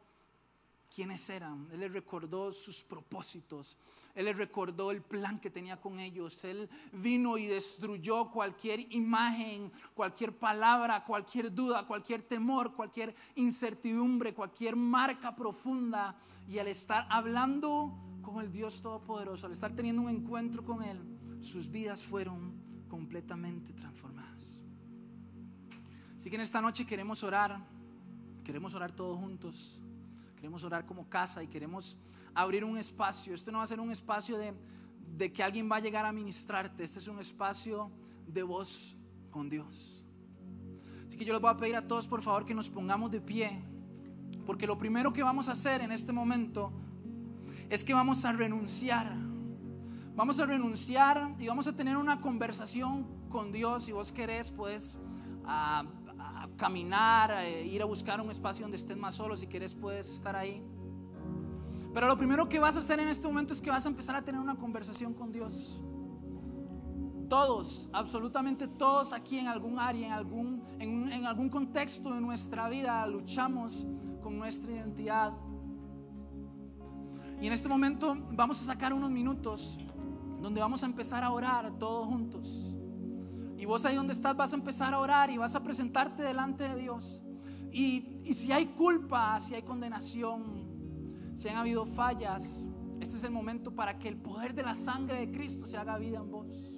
[0.94, 1.68] quiénes eran.
[1.72, 3.76] Él les recordó sus propósitos.
[4.14, 6.44] Él les recordó el plan que tenía con ellos.
[6.44, 14.76] Él vino y destruyó cualquier imagen, cualquier palabra, cualquier duda, cualquier temor, cualquier incertidumbre, cualquier
[14.76, 16.16] marca profunda.
[16.48, 21.00] Y al estar hablando con el Dios Todopoderoso, al estar teniendo un encuentro con Él,
[21.40, 22.54] sus vidas fueron
[22.88, 24.62] completamente transformadas.
[26.16, 27.58] Así que en esta noche queremos orar,
[28.44, 29.82] queremos orar todos juntos,
[30.36, 31.98] queremos orar como casa y queremos
[32.34, 33.34] abrir un espacio.
[33.34, 34.54] Esto no va a ser un espacio de,
[35.16, 37.90] de que alguien va a llegar a ministrarte, este es un espacio
[38.26, 38.96] de voz
[39.30, 40.02] con Dios.
[41.06, 43.20] Así que yo les voy a pedir a todos por favor que nos pongamos de
[43.20, 43.62] pie,
[44.46, 46.72] porque lo primero que vamos a hacer en este momento
[47.70, 49.14] es que vamos a renunciar.
[50.16, 53.84] Vamos a renunciar y vamos a tener una conversación con Dios.
[53.84, 54.98] Si vos querés, puedes
[55.44, 55.84] a,
[56.56, 59.36] caminar, ir a buscar un espacio donde estés más solo.
[59.36, 60.62] Si quieres, puedes estar ahí.
[61.94, 64.16] Pero lo primero que vas a hacer en este momento es que vas a empezar
[64.16, 65.82] a tener una conversación con Dios.
[67.28, 73.06] Todos, absolutamente todos aquí en algún área, en algún, en algún contexto de nuestra vida,
[73.06, 73.86] luchamos
[74.22, 75.32] con nuestra identidad
[77.40, 79.78] y en este momento vamos a sacar unos minutos
[80.40, 82.74] donde vamos a empezar a orar todos juntos.
[83.58, 86.68] Y vos ahí donde estás vas a empezar a orar y vas a presentarte delante
[86.68, 87.22] de Dios.
[87.70, 90.63] Y, y si hay culpa, si hay condenación,
[91.34, 92.66] si han habido fallas,
[93.00, 95.98] este es el momento para que el poder de la sangre de Cristo se haga
[95.98, 96.70] vida en vos.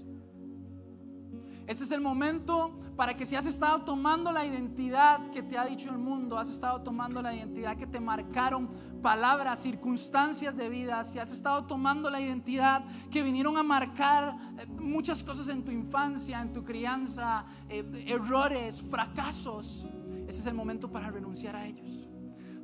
[1.66, 5.64] Este es el momento para que si has estado tomando la identidad que te ha
[5.66, 8.71] dicho el mundo, has estado tomando la identidad que te marcaron
[9.03, 14.66] palabras, circunstancias de vida, si has estado tomando la identidad que vinieron a marcar eh,
[14.66, 19.87] muchas cosas en tu infancia, en tu crianza, eh, errores, fracasos,
[20.29, 22.06] este es el momento para renunciar a ellos.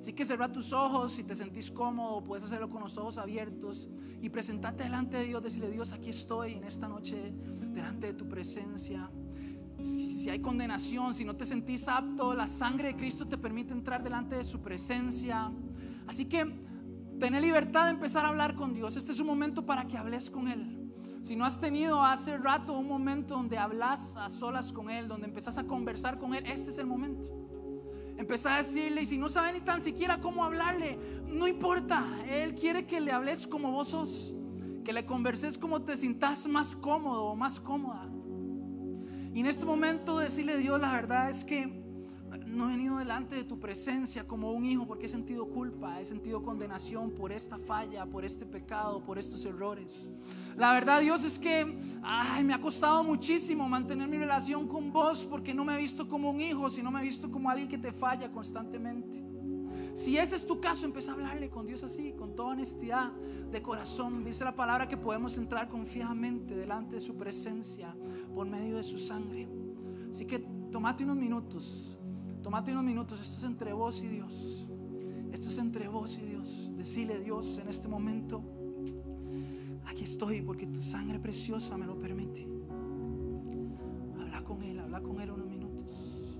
[0.03, 3.89] Así que cerra tus ojos, si te sentís cómodo, puedes hacerlo con los ojos abiertos
[4.21, 7.33] y presentarte delante de Dios, decirle, Dios, aquí estoy en esta noche,
[7.73, 9.09] delante de tu presencia.
[9.79, 14.03] Si, hay condenación, si no te sentís apto, la sangre de Cristo te permite entrar
[14.03, 15.53] delante de su presencia.
[16.09, 16.53] Así que
[17.21, 18.97] ten libertad de empezar a hablar con Dios.
[18.97, 20.93] Este es un momento para que hables con Él.
[21.21, 25.29] Si no has tenido hace rato un momento donde hablas a solas con Él, donde
[25.29, 27.52] empezás a conversar con Él, este es el momento.
[28.23, 32.07] Empezar a decirle, y si no sabe ni tan siquiera cómo hablarle, no importa.
[32.29, 34.33] Él quiere que le hables como vos sos,
[34.85, 38.09] que le converses como te sientas más cómodo o más cómoda.
[39.35, 41.82] Y en este momento decirle, Dios, la verdad es que
[42.53, 46.05] no he venido delante de tu presencia como un hijo porque he sentido culpa, he
[46.05, 50.11] sentido condenación por esta falla, por este pecado, por estos errores.
[50.57, 51.65] La verdad, Dios, es que
[52.45, 56.31] me ha costado muchísimo mantener mi relación con vos porque no me he visto como
[56.31, 59.25] un hijo, sino me he visto como alguien que te falla constantemente.
[59.95, 63.63] Si ese es tu caso, empieza a hablarle con Dios así, con toda honestidad de
[63.63, 64.25] corazón.
[64.25, 67.95] Dice la palabra que podemos entrar confiadamente delante de su presencia
[68.35, 69.49] por medio de su sangre.
[70.11, 70.39] Así que
[70.71, 71.99] tomate unos minutos
[72.43, 74.67] Tómate unos minutos, esto es entre vos y Dios.
[75.33, 76.73] Esto es entre vos y Dios.
[76.77, 78.43] Decile Dios en este momento,
[79.87, 82.49] aquí estoy porque tu sangre preciosa me lo permite.
[84.19, 86.33] Habla con Él, habla con Él unos minutos.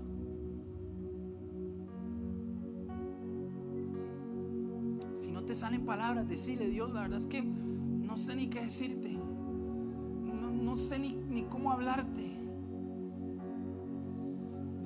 [5.21, 8.61] Si no te salen palabras, decile Dios, la verdad es que no sé ni qué
[8.61, 9.11] decirte.
[9.13, 12.32] No, sé ni, ni cómo hablarte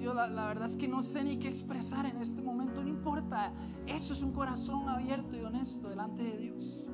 [0.05, 3.53] la, verdad es que no sé ni qué expresar en este momento, no importa.
[3.85, 6.85] Eso es un corazón abierto y honesto delante de Dios.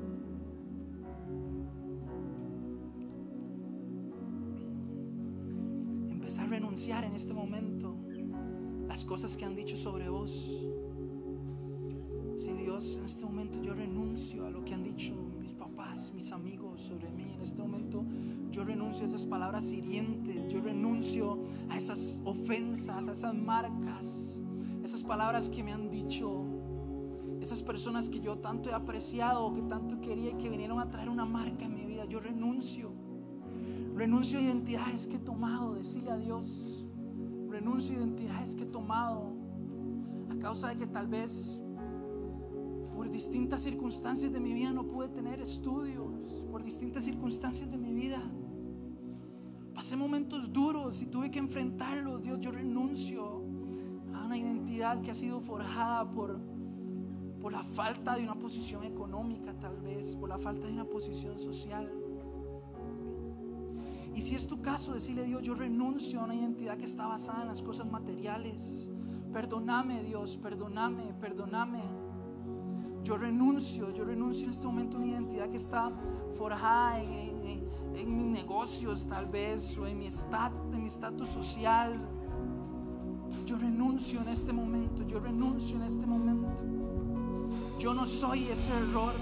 [6.09, 7.97] Empezar a renunciar en este momento
[8.87, 10.65] las cosas que han dicho sobre vos.
[12.37, 16.31] Si Dios, en este momento yo renuncio a lo que han dicho mis papás, mis
[16.31, 17.33] amigos, sobre mí.
[17.35, 18.03] En este momento
[18.49, 21.37] yo renuncio a esas palabras hirientes, yo renuncio
[21.69, 24.39] a esas ofensas, a esas marcas,
[24.83, 26.45] esas palabras que me han dicho,
[27.41, 31.09] esas personas que yo tanto he apreciado, que tanto quería y que vinieron a traer
[31.09, 32.05] una marca en mi vida.
[32.05, 32.93] Yo renuncio.
[33.93, 36.85] Renuncio a identidades que he tomado, decirle a Dios.
[37.49, 39.33] Renuncio a identidades que he tomado
[40.29, 41.59] a causa de que tal vez
[42.95, 47.93] por distintas circunstancias de mi vida no pude tener estudios, por distintas circunstancias de mi
[47.93, 48.21] vida.
[49.73, 52.21] Pasé momentos duros y tuve que enfrentarlos.
[52.21, 53.43] Dios, yo renuncio
[54.13, 56.39] a una identidad que ha sido forjada por,
[57.41, 61.39] por la falta de una posición económica tal vez, por la falta de una posición
[61.39, 61.91] social.
[64.15, 67.41] Y si es tu caso, decirle Dios, yo renuncio a una identidad que está basada
[67.41, 68.91] en las cosas materiales.
[69.31, 72.02] Perdóname Dios, perdóname, perdóname.
[73.03, 75.91] Yo renuncio, yo renuncio en este momento a una identidad que está
[76.37, 77.43] forjada en,
[77.93, 81.99] mis negocios tal vez o en mi estatus social.
[83.45, 86.63] Yo renuncio en este momento, yo renuncio en este momento.
[87.77, 89.13] Yo no soy ese error.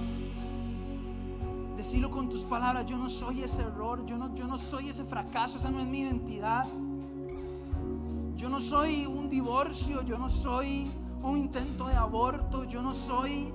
[1.76, 5.04] Decirlo con tus palabras, yo no soy ese error, yo no, yo no soy ese
[5.04, 6.68] fracaso, esa no es mi identidad.
[8.38, 10.88] Yo no soy un divorcio, yo no soy
[11.24, 13.54] un intento de aborto, yo no soy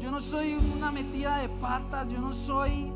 [0.00, 2.90] yo no soy una metida de patas, yo no soy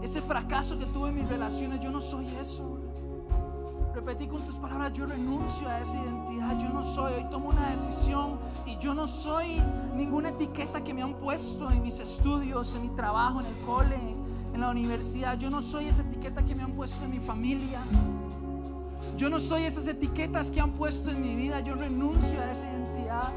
[0.00, 2.78] ese fracaso que tuve en mis relaciones, yo no soy eso.
[3.92, 7.70] Repetí con tus palabras, yo renuncio a esa identidad, yo no soy, hoy tomo una
[7.70, 9.60] decisión y yo no soy
[9.96, 13.98] ninguna etiqueta que me han puesto en mis estudios, en mi trabajo, en el cole,
[14.54, 17.80] en la universidad, yo no soy esa etiqueta que me han puesto en mi familia.
[19.16, 22.70] Yo no soy esas etiquetas que han puesto en mi vida, yo renuncio a esa
[22.70, 23.32] identidad.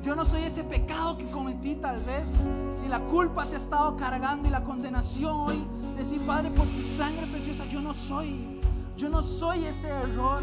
[0.00, 2.48] Yo no soy ese pecado que cometí tal vez.
[2.74, 5.64] Si la culpa te ha estado cargando y la condenación hoy,
[5.96, 8.60] decir, Padre, por tu sangre preciosa, yo no soy.
[8.96, 10.42] Yo no soy ese error.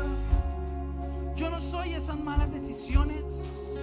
[1.38, 3.73] Yo no soy esas malas decisiones.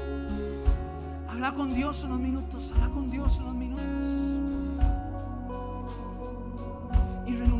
[1.26, 4.32] Habla con Dios unos minutos, habla con Dios unos minutos.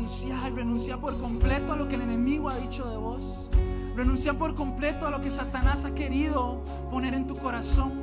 [0.03, 3.49] Renunciar, renunciar por completo a lo que el enemigo ha dicho de vos.
[3.95, 8.01] Renunciar por completo a lo que Satanás ha querido poner en tu corazón.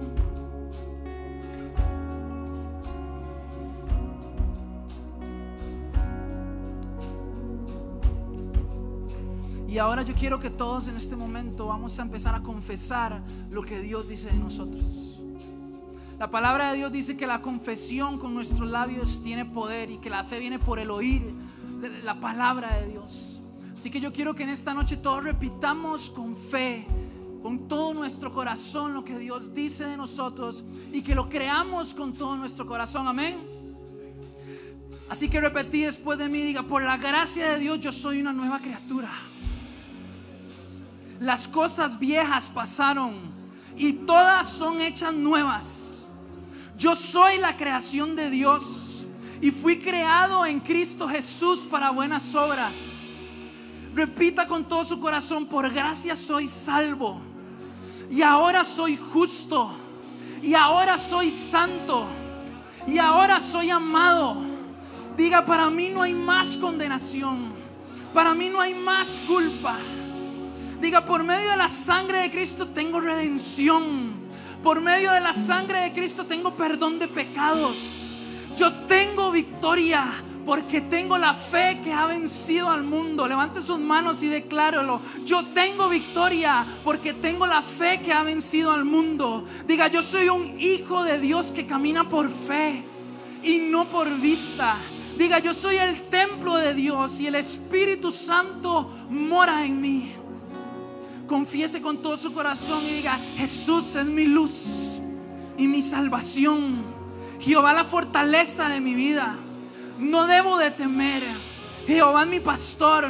[9.68, 13.62] Y ahora yo quiero que todos en este momento vamos a empezar a confesar lo
[13.62, 15.20] que Dios dice de nosotros.
[16.18, 20.08] La palabra de Dios dice que la confesión con nuestros labios tiene poder y que
[20.08, 21.34] la fe viene por el oír
[22.02, 23.40] la palabra de Dios.
[23.76, 26.86] Así que yo quiero que en esta noche todos repitamos con fe,
[27.42, 32.12] con todo nuestro corazón lo que Dios dice de nosotros y que lo creamos con
[32.12, 33.08] todo nuestro corazón.
[33.08, 33.38] Amén.
[35.08, 38.32] Así que repetí después de mí, diga, por la gracia de Dios yo soy una
[38.32, 39.10] nueva criatura
[41.20, 43.30] las cosas viejas pasaron
[43.76, 46.10] y todas son hechas nuevas.
[46.76, 48.89] Yo soy la creación de Dios
[49.40, 52.74] y fui creado en Cristo Jesús para buenas obras.
[53.94, 57.20] Repita con todo su corazón, por gracia soy salvo
[58.10, 59.70] y ahora soy justo
[60.42, 62.06] y ahora soy santo
[62.86, 64.36] y ahora soy amado.
[65.16, 67.52] Diga, para mí no hay más condenación,
[68.14, 69.76] para mí no hay más culpa.
[70.80, 74.18] Diga, por medio de la sangre de Cristo tengo redención.
[74.62, 77.89] Por medio de la sangre de Cristo tengo perdón de pecados.
[79.10, 83.26] Tengo victoria porque tengo la fe que ha vencido al mundo.
[83.26, 85.00] Levante sus manos y decláralo.
[85.24, 89.44] Yo tengo victoria porque tengo la fe que ha vencido al mundo.
[89.66, 92.84] Diga, yo soy un hijo de Dios que camina por fe
[93.42, 94.76] y no por vista.
[95.18, 100.14] Diga, yo soy el templo de Dios y el Espíritu Santo mora en mí
[101.26, 105.00] confiese con todo su corazón y diga, Jesús es mi luz
[105.56, 106.99] y mi salvación.
[107.40, 109.36] Jehová la fortaleza de mi vida.
[109.98, 111.22] No debo de temer.
[111.86, 113.06] Jehová es mi pastor.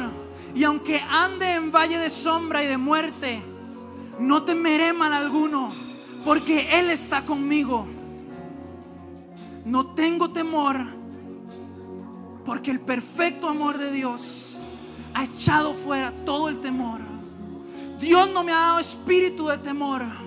[0.55, 3.41] Y aunque ande en valle de sombra y de muerte,
[4.19, 5.71] no temeré mal alguno,
[6.25, 7.87] porque Él está conmigo.
[9.65, 10.87] No tengo temor,
[12.45, 14.57] porque el perfecto amor de Dios
[15.13, 17.01] ha echado fuera todo el temor.
[17.99, 20.20] Dios no me ha dado espíritu de temor.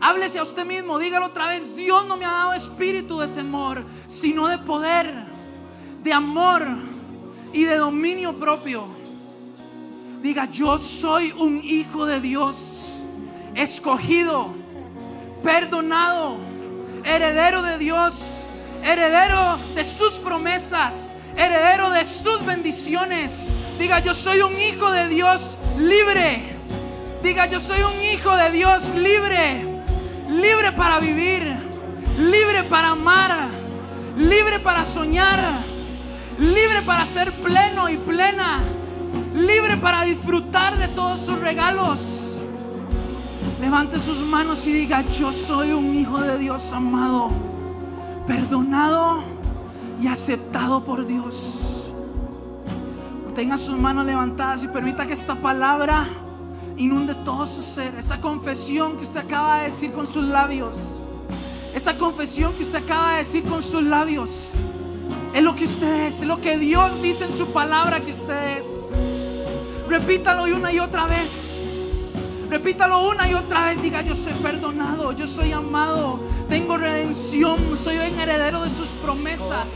[0.00, 1.74] Háblese a usted mismo, dígalo otra vez.
[1.74, 5.12] Dios no me ha dado espíritu de temor, sino de poder,
[6.02, 6.66] de amor
[7.52, 8.86] y de dominio propio.
[10.22, 13.02] Diga, yo soy un hijo de Dios,
[13.54, 14.54] escogido,
[15.42, 16.38] perdonado,
[17.04, 18.44] heredero de Dios,
[18.82, 23.48] heredero de sus promesas, heredero de sus bendiciones.
[23.78, 26.42] Diga, yo soy un hijo de Dios libre.
[27.22, 29.75] Diga, yo soy un hijo de Dios libre.
[30.28, 31.42] Libre para vivir.
[32.18, 33.48] Libre para amar.
[34.16, 35.40] Libre para soñar.
[36.38, 38.60] Libre para ser pleno y plena.
[39.34, 42.40] Libre para disfrutar de todos sus regalos.
[43.60, 47.30] Levante sus manos y diga, yo soy un hijo de Dios amado.
[48.26, 49.22] Perdonado
[50.00, 51.66] y aceptado por Dios
[53.36, 56.08] tenga sus manos levantadas y permita que esta palabra
[56.76, 57.94] inunde todo su ser.
[57.96, 60.76] Esa confesión que usted acaba de decir con sus labios.
[61.74, 64.52] Esa confesión que usted acaba de decir con sus labios.
[65.34, 66.20] Es lo que usted es.
[66.20, 68.92] Es lo que Dios dice en su palabra que usted es.
[69.88, 71.46] Repítalo una y otra vez.
[72.50, 73.82] Repítalo una y otra vez.
[73.82, 79.66] Diga, yo soy perdonado, yo soy amado, tengo redención, soy un heredero de sus promesas.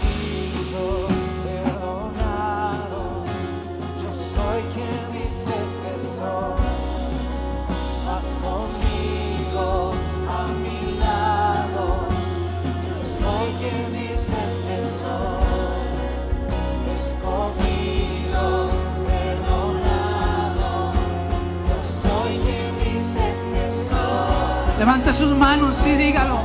[24.81, 26.39] Levante sus manos y dígalo.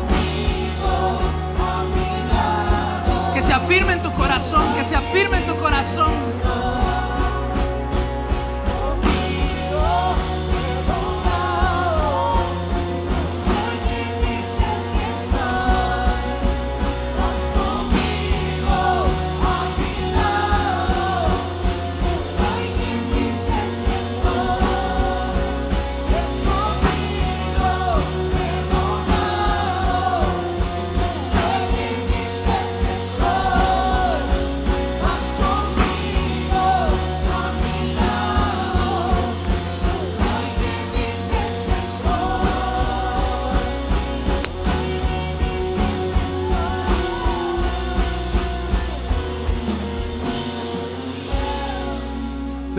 [3.34, 6.35] Que se afirme en tu corazón, que se afirme en tu corazón.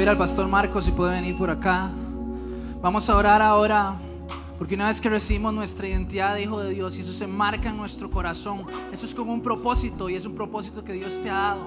[0.08, 1.90] Al pastor Marcos si puede venir por acá.
[2.80, 3.96] Vamos a orar ahora,
[4.56, 7.70] porque una vez que recibimos nuestra identidad de hijo de Dios y eso se marca
[7.70, 11.28] en nuestro corazón, eso es como un propósito y es un propósito que Dios te
[11.28, 11.64] ha dado.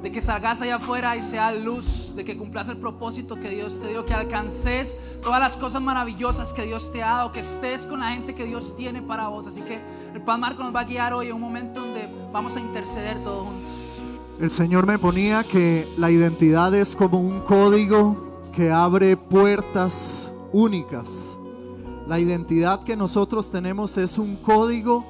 [0.00, 3.80] De que salgas allá afuera y sea luz, de que cumplas el propósito que Dios
[3.80, 7.86] te dio, que alcances todas las cosas maravillosas que Dios te ha dado, que estés
[7.86, 9.48] con la gente que Dios tiene para vos.
[9.48, 9.80] Así que
[10.14, 13.18] el Padre Marcos nos va a guiar hoy en un momento donde vamos a interceder
[13.24, 13.95] todos juntos.
[14.38, 21.38] El Señor me ponía que la identidad es como un código que abre puertas únicas.
[22.06, 25.06] La identidad que nosotros tenemos es un código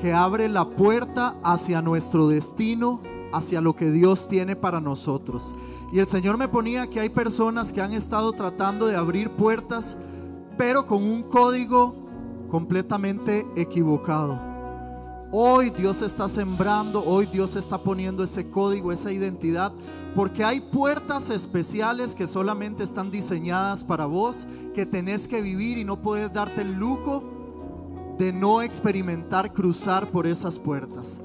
[0.00, 3.00] que abre la puerta hacia nuestro destino,
[3.32, 5.54] hacia lo que Dios tiene para nosotros.
[5.92, 9.96] Y el Señor me ponía que hay personas que han estado tratando de abrir puertas,
[10.58, 11.94] pero con un código
[12.50, 14.55] completamente equivocado.
[15.32, 19.72] Hoy Dios está sembrando, hoy Dios está poniendo ese código, esa identidad,
[20.14, 25.84] porque hay puertas especiales que solamente están diseñadas para vos, que tenés que vivir y
[25.84, 27.24] no puedes darte el lujo
[28.18, 31.20] de no experimentar cruzar por esas puertas.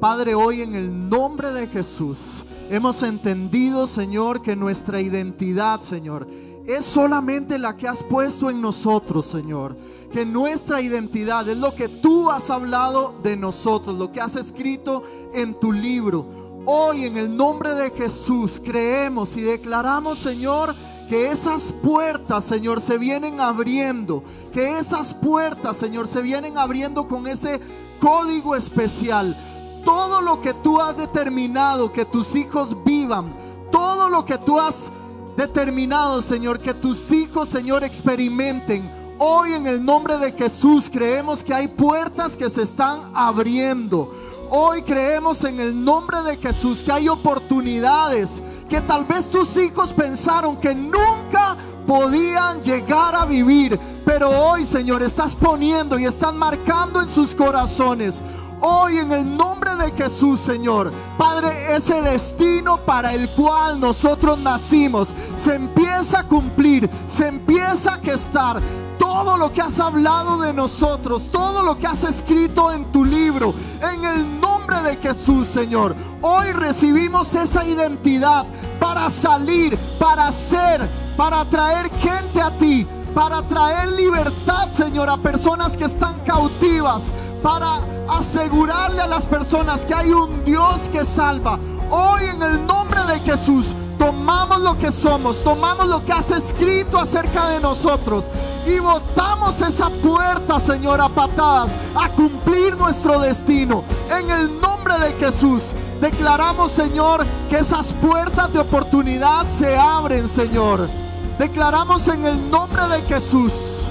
[0.00, 6.28] Padre, hoy en el nombre de Jesús hemos entendido, Señor, que nuestra identidad, Señor,
[6.66, 9.76] es solamente la que has puesto en nosotros, Señor
[10.16, 15.02] que nuestra identidad es lo que tú has hablado de nosotros, lo que has escrito
[15.32, 16.24] en tu libro.
[16.64, 20.74] Hoy en el nombre de Jesús creemos y declaramos, Señor,
[21.08, 24.24] que esas puertas, Señor, se vienen abriendo.
[24.52, 27.60] Que esas puertas, Señor, se vienen abriendo con ese
[28.00, 29.36] código especial.
[29.84, 33.32] Todo lo que tú has determinado que tus hijos vivan,
[33.70, 34.90] todo lo que tú has
[35.36, 41.54] determinado, Señor, que tus hijos, Señor, experimenten Hoy en el nombre de Jesús creemos que
[41.54, 44.14] hay puertas que se están abriendo.
[44.50, 49.94] Hoy creemos en el nombre de Jesús que hay oportunidades que tal vez tus hijos
[49.94, 51.56] pensaron que nunca
[51.86, 53.80] podían llegar a vivir.
[54.04, 58.22] Pero hoy, Señor, estás poniendo y están marcando en sus corazones
[58.60, 65.14] Hoy en el nombre de Jesús, Señor, Padre, ese destino para el cual nosotros nacimos
[65.34, 68.62] se empieza a cumplir, se empieza a gestar.
[68.98, 73.54] Todo lo que has hablado de nosotros, todo lo que has escrito en tu libro,
[73.82, 75.94] en el nombre de Jesús, Señor.
[76.22, 78.46] Hoy recibimos esa identidad
[78.80, 82.86] para salir, para ser, para traer gente a ti,
[83.16, 89.94] para traer libertad, Señor, a personas que están cautivas, para asegurarle a las personas que
[89.94, 91.58] hay un Dios que salva.
[91.90, 96.98] Hoy en el nombre de Jesús tomamos lo que somos, tomamos lo que has escrito
[96.98, 98.30] acerca de nosotros
[98.66, 103.82] y botamos esa puerta, Señor, a patadas, a cumplir nuestro destino.
[104.10, 111.05] En el nombre de Jesús, declaramos, Señor, que esas puertas de oportunidad se abren, Señor.
[111.38, 113.88] Declaramos en el nombre de Jesús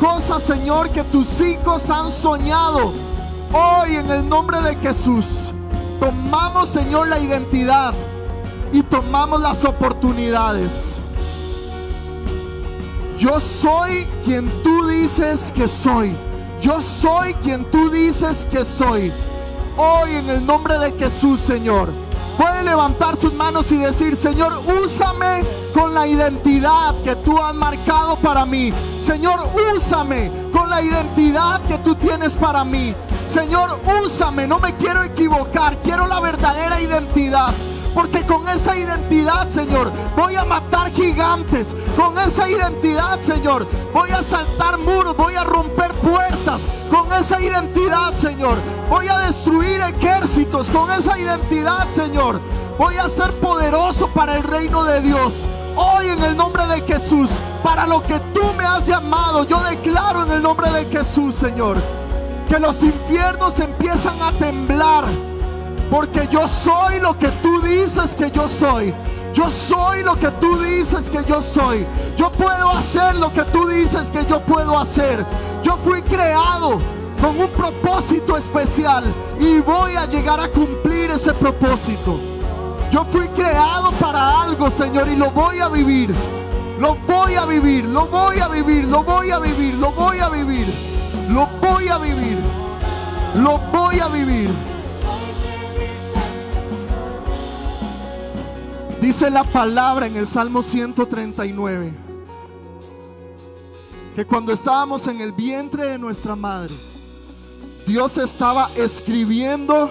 [0.00, 2.92] cosas, Señor, que tus hijos han soñado.
[3.52, 5.52] Hoy en el nombre de Jesús,
[6.00, 7.92] tomamos, Señor, la identidad
[8.72, 11.00] y tomamos las oportunidades.
[13.18, 16.16] Yo soy quien tú dices que soy.
[16.62, 19.12] Yo soy quien tú dices que soy.
[19.76, 21.90] Hoy en el nombre de Jesús, Señor.
[22.40, 28.16] Puede levantar sus manos y decir, Señor, úsame con la identidad que tú has marcado
[28.16, 28.72] para mí.
[28.98, 32.94] Señor, úsame con la identidad que tú tienes para mí.
[33.26, 37.52] Señor, úsame, no me quiero equivocar, quiero la verdadera identidad.
[37.94, 41.74] Porque con esa identidad, Señor, voy a matar gigantes.
[41.96, 46.68] Con esa identidad, Señor, voy a saltar muros, voy a romper puertas.
[46.90, 48.56] Con esa identidad, Señor,
[48.88, 50.70] voy a destruir ejércitos.
[50.70, 52.40] Con esa identidad, Señor,
[52.78, 55.48] voy a ser poderoso para el reino de Dios.
[55.76, 57.30] Hoy en el nombre de Jesús,
[57.62, 61.78] para lo que tú me has llamado, yo declaro en el nombre de Jesús, Señor,
[62.48, 65.04] que los infiernos empiezan a temblar
[65.90, 68.94] porque yo soy lo que tú dices que yo soy.
[69.34, 71.86] Yo soy lo que tú dices que yo soy.
[72.16, 75.24] Yo puedo hacer lo que tú dices que yo puedo hacer.
[75.62, 76.80] Yo fui creado
[77.20, 79.04] con un propósito especial
[79.38, 82.18] y voy a llegar a cumplir ese propósito.
[82.90, 86.14] Yo fui creado para algo, Señor, y lo voy a vivir.
[86.80, 90.28] Lo voy a vivir, lo voy a vivir, lo voy a vivir, lo voy a
[90.28, 90.66] vivir.
[91.28, 92.38] Lo voy a vivir.
[93.36, 94.50] Lo voy a vivir.
[99.00, 101.94] Dice la palabra en el Salmo 139
[104.14, 106.74] que cuando estábamos en el vientre de nuestra madre,
[107.86, 109.90] Dios estaba escribiendo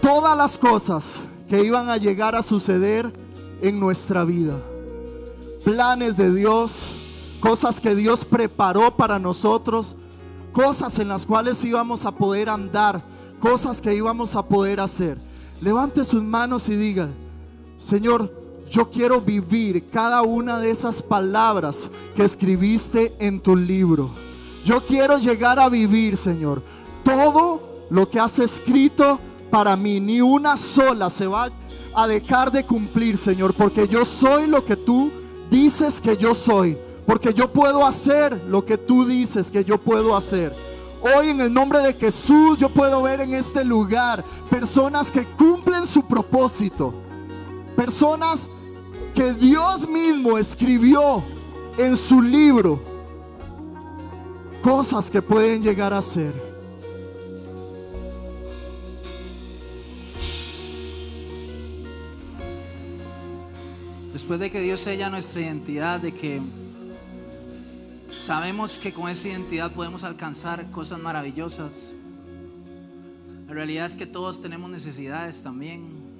[0.00, 3.12] todas las cosas que iban a llegar a suceder
[3.60, 4.56] en nuestra vida.
[5.62, 6.88] Planes de Dios,
[7.38, 9.94] cosas que Dios preparó para nosotros,
[10.54, 13.02] cosas en las cuales íbamos a poder andar,
[13.40, 15.18] cosas que íbamos a poder hacer.
[15.60, 17.10] Levante sus manos y diga,
[17.82, 18.32] Señor,
[18.70, 24.10] yo quiero vivir cada una de esas palabras que escribiste en tu libro.
[24.64, 26.62] Yo quiero llegar a vivir, Señor,
[27.02, 27.60] todo
[27.90, 29.18] lo que has escrito
[29.50, 29.98] para mí.
[29.98, 31.50] Ni una sola se va
[31.92, 35.10] a dejar de cumplir, Señor, porque yo soy lo que tú
[35.50, 36.78] dices que yo soy.
[37.04, 40.54] Porque yo puedo hacer lo que tú dices que yo puedo hacer.
[41.02, 45.84] Hoy en el nombre de Jesús yo puedo ver en este lugar personas que cumplen
[45.84, 46.94] su propósito
[47.76, 48.48] personas
[49.14, 51.22] que Dios mismo escribió
[51.76, 52.80] en su libro,
[54.62, 56.32] cosas que pueden llegar a ser.
[64.12, 66.40] Después de que Dios sella nuestra identidad, de que
[68.10, 71.92] sabemos que con esa identidad podemos alcanzar cosas maravillosas.
[73.48, 76.11] La realidad es que todos tenemos necesidades también.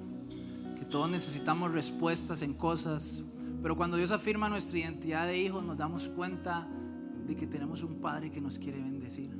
[0.93, 3.23] Todos necesitamos respuestas en cosas,
[3.63, 6.67] pero cuando Dios afirma nuestra identidad de hijos nos damos cuenta
[7.25, 9.31] de que tenemos un Padre que nos quiere bendecir.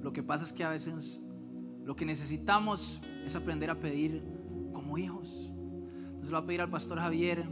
[0.00, 1.22] Lo que pasa es que a veces
[1.84, 4.24] lo que necesitamos es aprender a pedir
[4.72, 5.52] como hijos.
[6.06, 7.46] Entonces lo voy a pedir al pastor Javier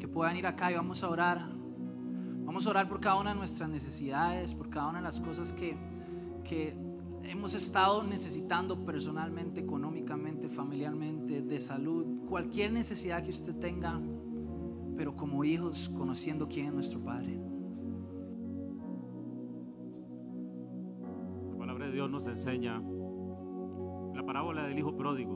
[0.00, 1.50] que puedan ir acá y vamos a orar.
[2.46, 5.52] Vamos a orar por cada una de nuestras necesidades, por cada una de las cosas
[5.52, 5.76] que,
[6.44, 6.74] que
[7.28, 14.00] hemos estado necesitando personalmente, económicamente, familiarmente, de salud, cualquier necesidad que usted tenga,
[14.96, 17.38] pero como hijos conociendo quién es nuestro Padre.
[21.50, 22.82] La palabra de Dios nos enseña
[24.14, 25.34] la parábola del hijo pródigo.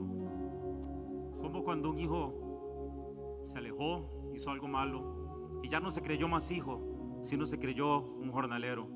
[1.41, 6.49] Como cuando un hijo se alejó, hizo algo malo y ya no se creyó más
[6.49, 8.87] hijo, sino se creyó un jornalero.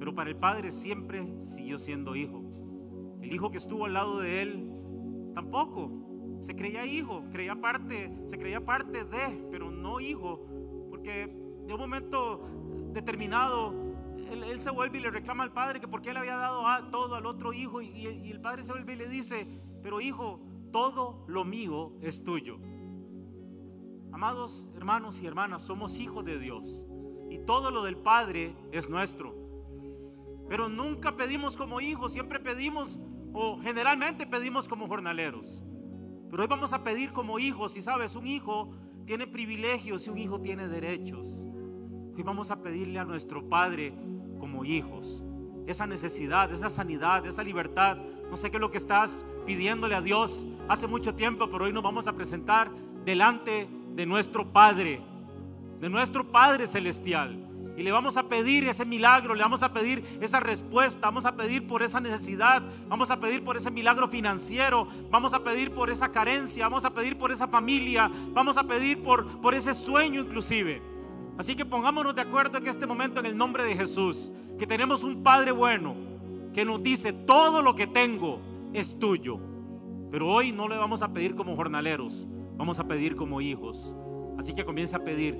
[0.00, 2.42] Pero para el padre siempre siguió siendo hijo.
[3.20, 4.72] El hijo que estuvo al lado de él
[5.34, 5.92] tampoco
[6.40, 10.46] se creía hijo, creía parte, se creía parte de, pero no hijo,
[10.88, 11.26] porque
[11.66, 12.48] de un momento
[12.94, 13.74] determinado
[14.30, 17.14] él, se vuelve y le reclama al padre que por qué le había dado todo
[17.14, 19.46] al otro hijo y, y el padre se vuelve y le dice,
[19.82, 20.40] pero hijo,
[20.72, 22.56] todo lo mío es tuyo.
[24.12, 26.86] Amados hermanos y hermanas, somos hijos de Dios
[27.28, 29.49] y todo lo del Padre es nuestro.
[30.50, 32.98] Pero nunca pedimos como hijos, siempre pedimos,
[33.32, 35.64] o generalmente pedimos como jornaleros.
[36.28, 38.72] Pero hoy vamos a pedir como hijos, y sabes, un hijo
[39.06, 41.46] tiene privilegios y un hijo tiene derechos.
[42.16, 43.94] Hoy vamos a pedirle a nuestro Padre
[44.40, 45.22] como hijos
[45.68, 47.96] esa necesidad, esa sanidad, esa libertad.
[48.28, 51.72] No sé qué es lo que estás pidiéndole a Dios hace mucho tiempo, pero hoy
[51.72, 52.72] nos vamos a presentar
[53.04, 55.00] delante de nuestro Padre,
[55.78, 57.49] de nuestro Padre Celestial.
[57.76, 61.36] Y le vamos a pedir ese milagro, le vamos a pedir esa respuesta, vamos a
[61.36, 65.90] pedir por esa necesidad, vamos a pedir por ese milagro financiero, vamos a pedir por
[65.90, 70.20] esa carencia, vamos a pedir por esa familia, vamos a pedir por, por ese sueño
[70.20, 70.82] inclusive.
[71.38, 75.04] Así que pongámonos de acuerdo en este momento en el nombre de Jesús, que tenemos
[75.04, 76.10] un Padre bueno
[76.52, 78.40] que nos dice, todo lo que tengo
[78.72, 79.38] es tuyo.
[80.10, 83.96] Pero hoy no le vamos a pedir como jornaleros, vamos a pedir como hijos.
[84.38, 85.38] Así que comienza a pedir,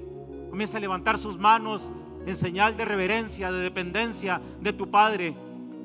[0.49, 1.93] comienza a levantar sus manos
[2.27, 5.35] en señal de reverencia, de dependencia de tu Padre.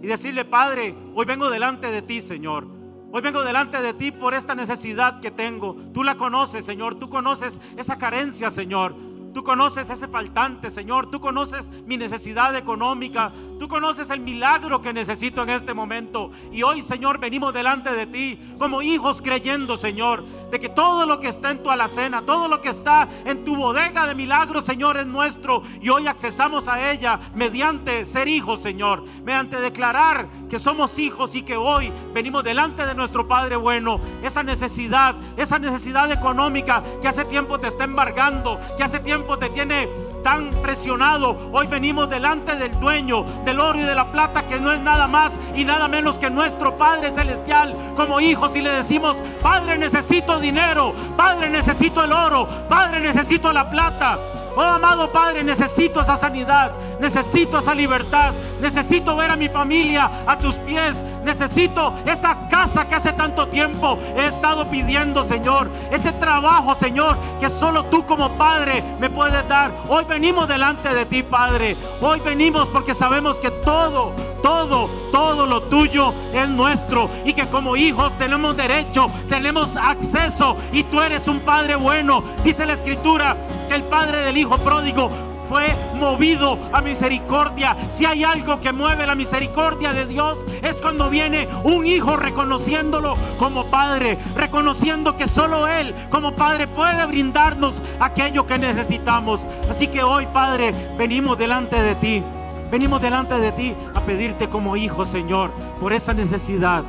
[0.01, 2.67] Y decirle, Padre, hoy vengo delante de ti, Señor.
[3.11, 5.75] Hoy vengo delante de ti por esta necesidad que tengo.
[5.93, 6.95] Tú la conoces, Señor.
[6.95, 8.93] Tú conoces esa carencia, Señor.
[9.35, 11.11] Tú conoces ese faltante, Señor.
[11.11, 13.33] Tú conoces mi necesidad económica.
[13.59, 16.31] Tú conoces el milagro que necesito en este momento.
[16.53, 21.19] Y hoy, Señor, venimos delante de ti como hijos creyendo, Señor, de que todo lo
[21.19, 24.95] que está en tu alacena, todo lo que está en tu bodega de milagros, Señor,
[24.95, 25.63] es nuestro.
[25.81, 29.03] Y hoy accesamos a ella mediante ser hijos, Señor.
[29.25, 33.99] Mediante declarar que somos hijos y que hoy venimos delante de nuestro Padre bueno.
[34.23, 39.49] Esa necesidad, esa necesidad económica que hace tiempo te está embargando, que hace tiempo te
[39.49, 39.89] tiene
[40.23, 41.35] tan presionado.
[41.51, 45.07] Hoy venimos delante del dueño del oro y de la plata, que no es nada
[45.07, 50.39] más y nada menos que nuestro Padre Celestial, como hijos, y le decimos, Padre, necesito
[50.39, 54.17] dinero, Padre, necesito el oro, Padre, necesito la plata.
[54.57, 60.37] Oh amado Padre, necesito esa sanidad, necesito esa libertad, necesito ver a mi familia a
[60.37, 66.75] tus pies, necesito esa casa que hace tanto tiempo he estado pidiendo, Señor, ese trabajo,
[66.75, 69.71] Señor, que solo tú como Padre me puedes dar.
[69.89, 71.75] Hoy venimos delante de ti, Padre.
[71.99, 77.75] Hoy venimos porque sabemos que todo, todo, todo lo tuyo es nuestro y que como
[77.75, 82.23] hijos tenemos derecho, tenemos acceso y tú eres un Padre bueno.
[82.43, 83.35] Dice la Escritura
[83.67, 85.09] que el Padre del Hijo pródigo
[85.47, 87.75] fue movido a misericordia.
[87.89, 93.15] Si hay algo que mueve la misericordia de Dios es cuando viene un hijo reconociéndolo
[93.37, 99.47] como padre, reconociendo que solo Él como padre puede brindarnos aquello que necesitamos.
[99.69, 102.23] Así que hoy, Padre, venimos delante de ti.
[102.71, 106.83] Venimos delante de ti a pedirte como hijo, Señor, por esa necesidad.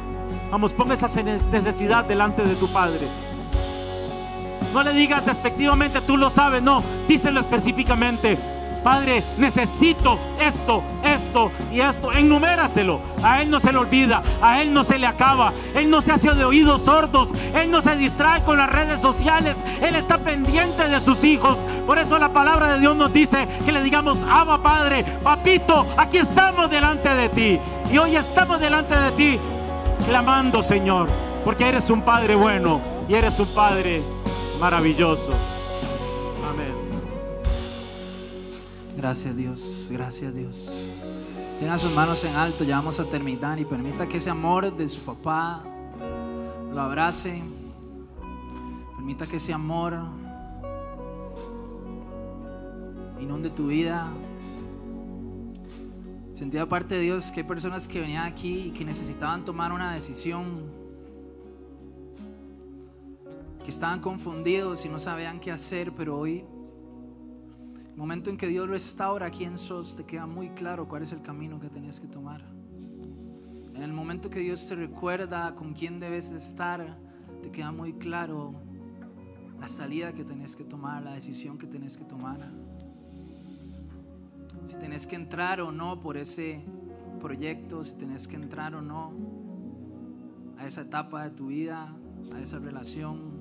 [0.50, 3.08] Vamos, pon esa necesidad delante de tu Padre.
[4.76, 8.36] No le digas despectivamente, tú lo sabes, no, díselo específicamente.
[8.84, 12.12] Padre, necesito esto, esto y esto.
[12.12, 13.00] Enuméraselo.
[13.22, 15.54] A Él no se le olvida, a Él no se le acaba.
[15.74, 17.30] Él no se hace de oídos sordos.
[17.54, 19.64] Él no se distrae con las redes sociales.
[19.80, 21.56] Él está pendiente de sus hijos.
[21.86, 26.18] Por eso la palabra de Dios nos dice que le digamos, Abba Padre, Papito, aquí
[26.18, 27.58] estamos delante de ti.
[27.90, 29.38] Y hoy estamos delante de ti
[30.06, 31.08] clamando, Señor,
[31.46, 34.15] porque eres un Padre bueno y eres un Padre
[34.60, 35.32] maravilloso.
[36.48, 36.74] Amén.
[38.96, 40.68] Gracias Dios, gracias Dios.
[41.60, 44.88] Tengan sus manos en alto, ya vamos a terminar y permita que ese amor de
[44.88, 45.62] su papá
[46.72, 47.42] lo abrace.
[48.96, 49.94] Permita que ese amor
[53.20, 54.08] inunde tu vida.
[56.34, 59.94] Sentía parte de Dios que hay personas que venían aquí y que necesitaban tomar una
[59.94, 60.70] decisión,
[63.66, 66.44] que estaban confundidos y no sabían qué hacer, pero hoy
[67.90, 71.20] el momento en que Dios restaura quién sos, te queda muy claro cuál es el
[71.20, 72.44] camino que tenías que tomar.
[73.74, 76.96] En el momento que Dios te recuerda con quién debes de estar,
[77.42, 78.54] te queda muy claro
[79.58, 82.38] la salida que tenés que tomar, la decisión que tenés que tomar.
[84.64, 86.62] Si tenés que entrar o no por ese
[87.20, 89.12] proyecto, si tenés que entrar o no
[90.56, 91.92] a esa etapa de tu vida,
[92.32, 93.35] a esa relación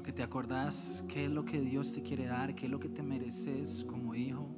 [0.00, 2.88] porque te acordás qué es lo que Dios te quiere dar, qué es lo que
[2.88, 4.48] te mereces como hijo.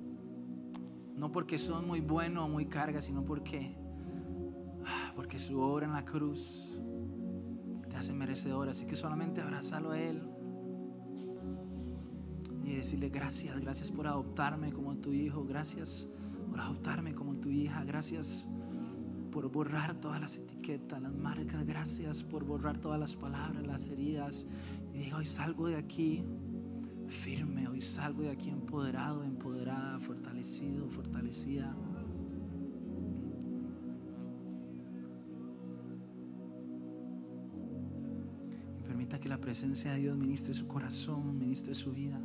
[1.17, 3.75] No porque sos muy bueno o muy carga, sino porque,
[5.17, 6.81] porque su obra en la cruz
[7.91, 8.69] te hace merecedor.
[8.69, 10.23] Así que solamente abrazalo a Él
[12.65, 16.09] y decirle gracias, gracias por adoptarme como tu hijo, gracias
[16.51, 18.49] por adoptarme como tu hija, gracias
[19.33, 24.47] por borrar todas las etiquetas, las marcas, gracias por borrar todas las palabras, las heridas
[24.93, 26.25] y diga, hoy salgo de aquí
[27.09, 27.69] firme.
[27.69, 31.75] Hoy salgo de aquí empoderado, empoderada, fortalecido, fortalecida.
[38.79, 42.21] Y permita que la presencia de Dios ministre su corazón, ministre su vida.